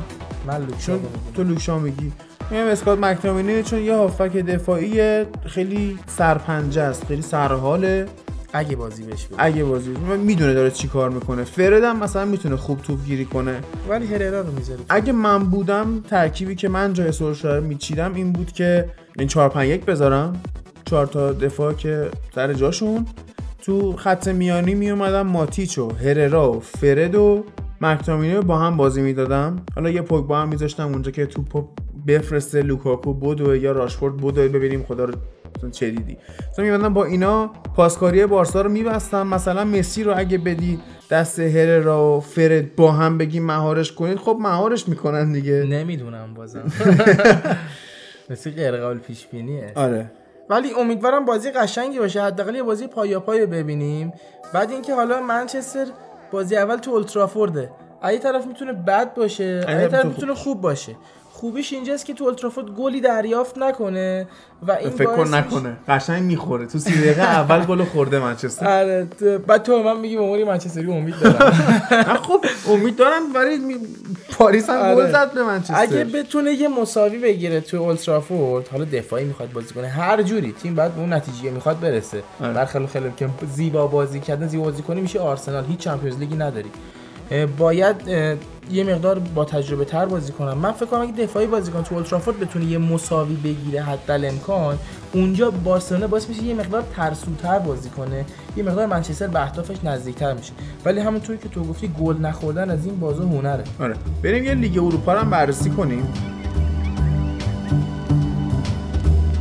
[0.48, 1.00] من لوکشا چون.
[1.36, 2.12] تو لوکشا میگی.
[2.54, 8.06] میگم اسکات مکتامینه چون یه هافک دفاعی خیلی سرپنجه است خیلی سرحاله.
[8.54, 9.36] اگه بازی بهش بده.
[9.38, 11.44] اگه بازی من می‌دونه داره چی کار می‌کنه.
[11.44, 13.60] فرد هم مثلا می‌تونه خوب توپ گیری کنه.
[13.90, 18.52] ولی هررا رو می‌ذاره اگه من بودم ترکیبی که من جای سولشایر میچیدم این بود
[18.52, 18.90] که
[19.20, 20.42] این 4 5 1 بذارم.
[20.86, 23.06] چهار تا دفاع که سر جاشون.
[23.62, 27.46] تو خط میانی می اومدم ماتیچ و هررا و فرد و
[27.82, 29.56] مکتامینه با هم بازی می‌دادم.
[29.76, 31.68] حالا یه پوگ با هم میذاشتم اونجا که توپو
[32.08, 35.14] بفرسته لوکاکو بدو یا راشفورد بدو ببینیم خدا رو
[35.72, 36.18] چه دیدی.
[36.52, 39.28] مثلا با اینا پاسکاری بارسا رو میبستم.
[39.28, 40.80] مثلا مسی رو اگه بدی
[41.12, 45.64] دست هررا و فرد با هم بگی مهارش کنید خب مهارش می‌کنن دیگه.
[45.70, 46.64] نمی‌دونم بازم.
[48.30, 50.12] مثل غیر قابل پیش بینیه آره.
[50.50, 52.22] ولی امیدوارم بازی قشنگی باشه.
[52.22, 54.14] حداقل یه بازی پایا پای ببینیم.
[54.54, 55.86] بعد اینکه حالا منچستر
[56.32, 57.70] بازی اول تو اولترافورده
[58.02, 60.96] اگه طرف می‌تونه بد باشه اگه اگه طرف می‌تونه خوب باشه.
[61.44, 64.28] خوبیش اینجاست که تو اولترافورد گلی دریافت نکنه
[64.68, 65.78] و این فکر کن نکنه.
[65.88, 66.66] قشنگ می‌خوره.
[66.66, 68.82] تو سی دقیقه اول گل خورده منچستر.
[68.82, 69.08] آره
[69.48, 71.54] بعد تو من میگی به عنوان منچستری امید دارم.
[72.28, 73.78] خب امید دارم ولی
[74.32, 74.96] پاریس هم آره.
[74.96, 75.82] گل زد به منچستر.
[75.82, 80.76] اگه بتونه یه مساوی بگیره تو اولترافورد حالا دفاعی می‌خواد بازی کنه هر جوری تیم
[80.76, 82.24] بعد به اون نتیجه می‌خواد برسه.
[82.42, 82.54] آره.
[82.54, 86.72] برخلاف خیلی که زیبا بازی کردن زیبا بازی کنی میشه آرسنال هیچ چمپیونز لیگی نداری.
[87.58, 87.96] باید
[88.72, 90.58] یه مقدار با تجربه تر بازی کنم.
[90.58, 94.78] من فکر کنم اگه دفاعی بازی کنه تو اولترافورد بتونه یه مساوی بگیره حتی امکان.
[95.14, 98.26] اونجا بارسلونا باعث میشه یه مقدار ترسوتر بازی کنه.
[98.58, 100.54] یه مقدار منچستر به اهدافش نزدیکتر میشه.
[100.86, 103.64] ولی همونطوری که تو گفتی گل نخوردن از این بازو هنره.
[103.80, 103.96] آره.
[104.24, 106.14] بریم یه لیگ اروپا رو هم بررسی کنیم.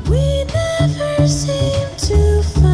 [0.06, 2.71] We never seem to find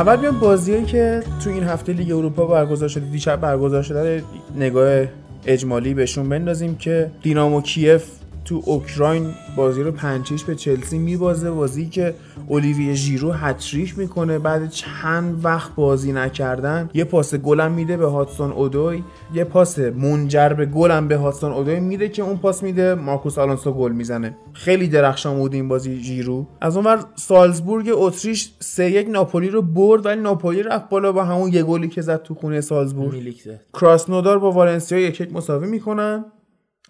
[0.00, 4.22] اول بیام بازیایی که تو این هفته لیگ اروپا برگزار شده دیشب برگزار شده
[4.56, 5.04] نگاه
[5.46, 8.04] اجمالی بهشون بندازیم که دینامو کیف
[8.50, 11.50] تو اوکراین بازی رو پنج هیچ به چلسی میبازه.
[11.50, 12.14] بازی که
[12.46, 14.38] اولیویه ژیرو هتریک می‌کنه.
[14.38, 19.02] بعد چند وقت بازی نکردن یه پاس گلم میده به هاتسون اودوی
[19.34, 23.72] یه پاس منجر به گلم به هاتسون اودوی میده که اون پاس میده مارکوس آلونسو
[23.72, 24.36] گل می‌زنه.
[24.52, 30.06] خیلی درخشان بود این بازی ژیرو از اونور سالزبورگ اتریش سه یک ناپولی رو برد
[30.06, 33.34] ولی ناپولی رفت بالا با همون یه گلی که زد تو خونه سالزبورگ.
[33.74, 36.24] کراسنودار با والنسیا یک یک مساوی می‌کنن.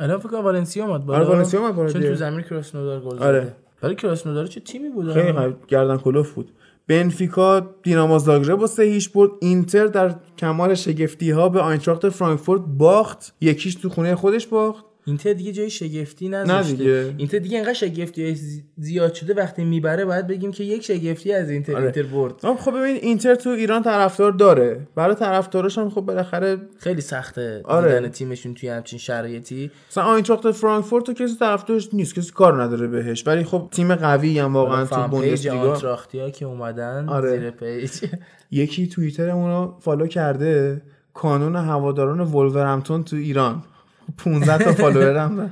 [0.00, 1.18] الان فکر کنم والنسیا اومد بالا.
[1.20, 2.02] آره، والنسیا اومد بالا چون.
[2.02, 3.40] تو زمین کراسنودار گل آره.
[3.40, 3.54] زده.
[3.82, 6.50] ولی کراسنودار چه تیمی بود؟ خیلی قوی- گردن کلفت بود.
[6.88, 9.30] بنفیکا دینامو زاگرب با سه هیچ برد.
[9.40, 13.34] اینتر در کمال شگفتی ها به آینتراخت فرانکفورت باخت.
[13.40, 14.84] یکیش تو خونه خودش باخت.
[15.04, 17.14] اینتر دیگه جای شگفتی نذاشته دیگه.
[17.16, 21.50] اینتر دیگه انقدر شگفتی زی- زیاد شده وقتی می‌بره باید بگیم که یک شگفتی از
[21.50, 21.82] اینتر آره.
[21.82, 27.00] اینتر برد خب ببین اینتر تو ایران طرفدار داره برای طرفداراش هم خب بالاخره خیلی
[27.00, 27.94] سخته آره.
[27.94, 32.86] دیدن تیمشون توی همچین شرایطی مثلا آینتراخت فرانکفورت تو کسی طرفدارش نیست کسی کار نداره
[32.86, 37.30] بهش ولی خب تیم قوی هم واقعا تو fan page بوندسلیگا آنتراختیا که اومدن آره.
[37.30, 37.90] زیر page
[38.50, 40.82] یکی توییترمون رو follow کرده
[41.14, 43.62] کانون هواداران ولورهمپتون تو ایران
[44.18, 45.50] 15 تا follower هم.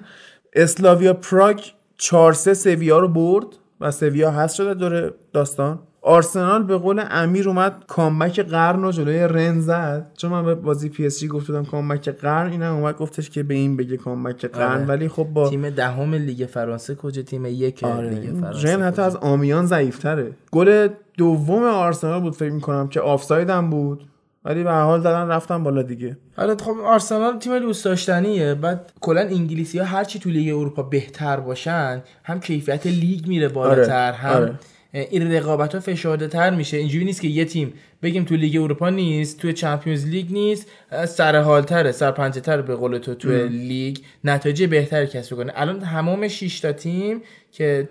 [0.53, 1.61] اسلاویا پراگ
[1.97, 3.47] 4 3 سویا رو برد
[3.81, 5.79] و سویا هست شده دور داستان.
[6.03, 10.11] آرسنال به قول امیر اومد comeback قرن رو جلوی رن زد.
[10.17, 13.43] چون من به بازی پی اس جی گفت بودم comeback قرن اینم اومد گفتش که
[13.43, 14.73] به این بگه comeback قرن.
[14.73, 14.85] آره.
[14.85, 18.11] ولی خب با تیم دهم لیگ فرانسه کجا؟ تیم یک آره.
[18.11, 20.33] لیگ فرانسه رن حتی؟ از آمیان ضعیفتره.
[20.53, 24.05] گل دوم آرسنال بود فکر می‌کنم که offside هم بود.
[24.49, 26.17] ولی به حال دادن رفتن بالا دیگه.
[26.37, 28.55] حالا خب آرسنال تیم دوست داشتنیه.
[28.55, 33.49] بعد کلا انگلیسی ها هر چی تو لیگ اروپا بهتر باشن هم کیفیت لیگ میره
[33.49, 34.55] بالاتر آره، هم آره.
[34.93, 36.77] این رقابت ها فشرده تر میشه.
[36.77, 37.73] اینجوری نیست که یه تیم
[38.03, 40.67] بگیم تو لیگ اروپا نیست تو Champions League نیست
[41.07, 43.97] سر حال تره سر پنجه تر به قول تو تو لیگ.
[44.25, 45.53] نتایج بهتری کسب کنه.
[45.57, 47.23] الان تمام 6 تا تیم
[47.53, 47.89] که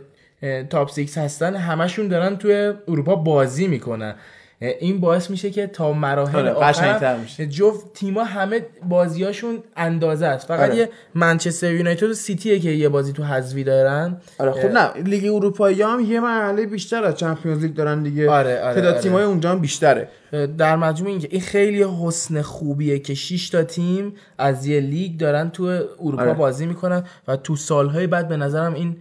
[0.70, 4.16] top 6 هستن همشون دارن تو اروپا بازی می‌کنن.
[4.60, 7.18] این باعث میشه که تا مراحل آره، آخر.
[7.50, 10.76] جفت تیما همه بازیاشون اندازه است فقط آره.
[10.76, 15.34] یه منچستر یونایتد و سیتیه که یه بازی تو حذفی دارن آره خب نه لیگ
[15.34, 19.02] اروپایی هم یه مرحله بیشتر از Champions League دارن دیگه آره، آره، تعداد آره.
[19.02, 20.10] تیمای اونجا هم بیشتره
[20.58, 25.18] در مجموع این که این خیلی حسن خوبیه که 6 تا تیم از یه لیگ
[25.18, 25.64] دارن تو
[26.00, 26.34] اروپا آره.
[26.34, 28.98] بازی می‌کنن و تو سالهای بعد به نظرم این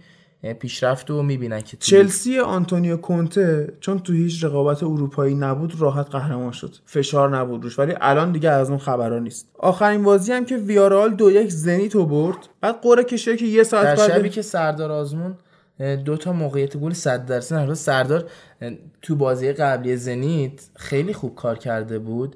[0.53, 6.51] پیشرفت رو می‌بینن که چلسی آنتونیو کونته چون تو هیچ رقابت اروپایی نبود راحت قهرمان
[6.51, 6.75] شد.
[6.85, 9.47] فشار نبود روش ولی الان دیگه از اون خبرا نیست.
[9.59, 12.37] آخرین بازی هم که ویارال دو یک زنیت رو برد.
[12.61, 15.35] بعد قرعه کشید که یه ساعت شبی بعد که سردار آزمون
[16.05, 17.73] دو تا موقعیت گل 100 درصد.
[17.73, 18.25] سردار
[19.01, 22.35] تو بازی قبلی زنیت خیلی خوب کار کرده بود.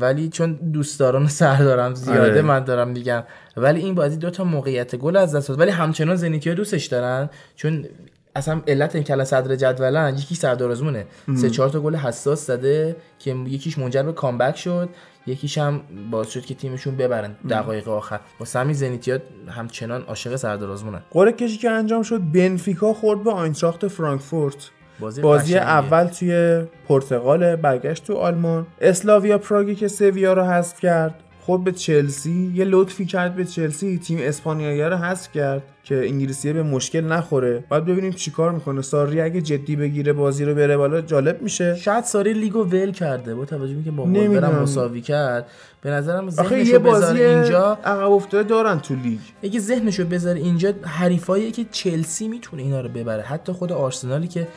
[0.00, 2.42] ولی چون دوستداران سردارم زیاده آره.
[2.42, 3.22] من دارم میگم.
[3.56, 5.60] ولی این بازی دو تا موقعیت گل از دست داد.
[5.60, 7.30] ولی همچنان زنیتی ها دوستش دارن.
[7.56, 7.84] چون
[8.36, 11.06] اصلا علت این که الان صدر جدولن یکی سردار آزمونه.
[11.34, 14.88] سه چهار تا گل حساس زده که یکیش منجر به کامبک شد.
[15.26, 18.20] یکیش هم باعث شد که تیمشون ببرن دقایق آخر.
[18.40, 19.18] واسه همین زنیتیا
[19.48, 24.70] همچنان عاشق سردار آزمونن قرعه کشی که انجام شد بنفیکا خورد به آینتراخت فرانکفورت.
[25.02, 25.56] بازی, بازی.
[25.56, 28.66] اول توی پرتغال برگشت تو آلمان.
[28.80, 31.14] اسلاویا پراگی که سویا رو حذف کرد
[31.46, 36.52] خود به چلسی یه لطفی کرد به چلسی تیم اسپانیایی رو حذف کرد که انگلیسی
[36.52, 37.64] به مشکل نخوره.
[37.68, 38.82] باید ببینیم چیکار می‌کنه.
[38.82, 41.76] ساری اگه جدی بگیره بازی رو بره بالا جالب میشه.
[41.76, 43.34] شاید ساری لیگو ول کرده.
[43.34, 44.04] با توجه که با.
[44.04, 45.46] ولورم مساوی کرد
[45.82, 47.78] به نظرم آخه ذهنشو یه بازی اینجا.
[47.84, 49.20] عقب افتاده دارن تو لیگ.
[49.42, 53.22] اگه ذهنشو بذاره اینجا حریفایی که چلسی می‌تونه اینا رو ببره.
[53.22, 54.48] حتی خود آرسنالی که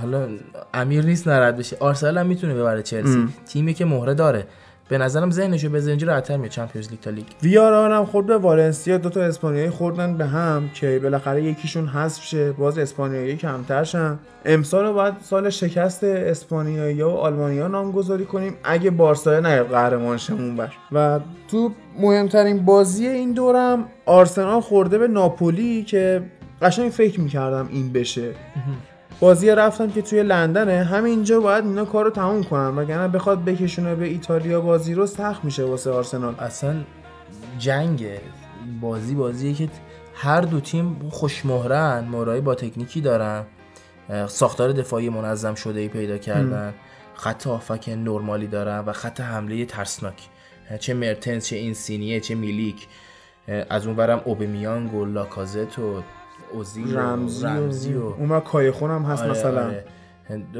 [0.00, 0.28] حالا
[0.74, 1.76] امیر نیست نرد بشه.
[1.80, 3.28] آرسنال هم می‌تونه ببره چلسی.
[3.46, 4.46] تیمی که مهره داره.
[4.88, 7.24] به نظرم ذهنشو بذاره اینجا راحت‌تر میاد چمپیونز لیگ تا لیگ.
[7.42, 8.98] ویارال هم خورد به والنسیا.
[8.98, 12.52] دو تا اسپانیایی خوردن به هم که بالاخره یکیشون حذف شه.
[12.52, 14.18] باز اسپانیایی کمتر شن.
[14.44, 18.56] امسال باید سال شکست اسپانیایی و آلمانیا نامگذاری کنیم.
[18.64, 25.08] اگه بارسا نیاد قهرمان شمون بر و تو مهمترین بازی این دورم آرسنال خورده به
[25.08, 26.22] ناپولی که
[26.62, 28.32] قشنگ فکر می‌کردم این بشه.
[29.20, 34.06] بازی رفتم که توی لندنه همینجا باید اینا کارو تموم کنن وگرنه بخواد بکشونه به
[34.06, 36.34] ایتالیا بازی رو سخت میشه واسه آرسنال.
[36.38, 36.74] اصلا
[37.58, 38.06] جنگ
[38.80, 39.68] بازی بازیه که
[40.14, 43.44] هر دو تیم خوشمهرن مهرهای با تکنیکی دارن
[44.26, 46.74] ساختار دفاعی منظم شده ای پیدا کردن
[47.14, 50.28] خط آفک نرمالی دارن و خط حمله ترسناک.
[50.80, 52.86] چه مرتنس چه اینسینیه چه میلیک.
[53.70, 56.02] از اون برم اوبمیانگ و لاکازت و
[56.54, 59.84] اوزیل و رمزی, رمزی و, و اون کایخون هم هست آره، مثلا آره.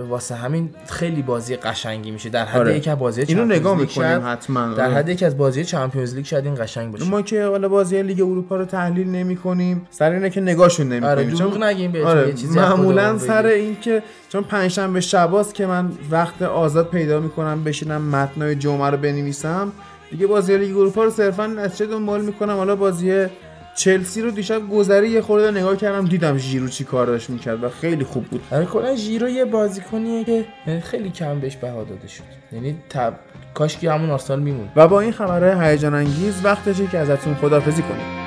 [0.08, 2.76] واسه همین خیلی بازی قشنگی میشه در حد آره.
[2.76, 4.94] یکی از بازی اینو نگاه می‌کنیم حتما در آره.
[4.94, 8.20] حد یکی از بازی چمپیونز لیگ شاید این قشنگ باشه ما که حالا بازی لیگ
[8.20, 12.10] اروپا رو تحلیل نمی کنیم سر اینه که نگاهشون نمی آره کنیم دروغ نگیم بهتون
[12.10, 13.46] آره یه چیزی از معمولا سر.
[13.46, 18.96] این که چون پنجشنبه شباست که من وقت آزاد پیدا می‌کنم بشینم متنای جمعه رو
[18.96, 19.72] بنویسم
[20.10, 23.26] دیگه بازی لیگ اروپا رو صرفا نتیجه دنبال می‌کنم حالا بازی
[23.74, 27.68] چلسی رو دیشب گذری یه خورده نگاه کردم دیدم ژیرو چی کار داشت می‌کرد و
[27.68, 28.42] خیلی خوب بود.
[28.50, 30.44] آره کلا ژیرو یه بازیکنیه که
[30.82, 32.24] خیلی کم بهش بها داده شد.
[32.52, 33.14] یعنی تب...
[33.54, 34.68] کاش که همون آرسنال میمون.
[34.76, 38.24] و با این خبرهای هیجان انگیز وقتشه که ازتون خدافزی کنیم.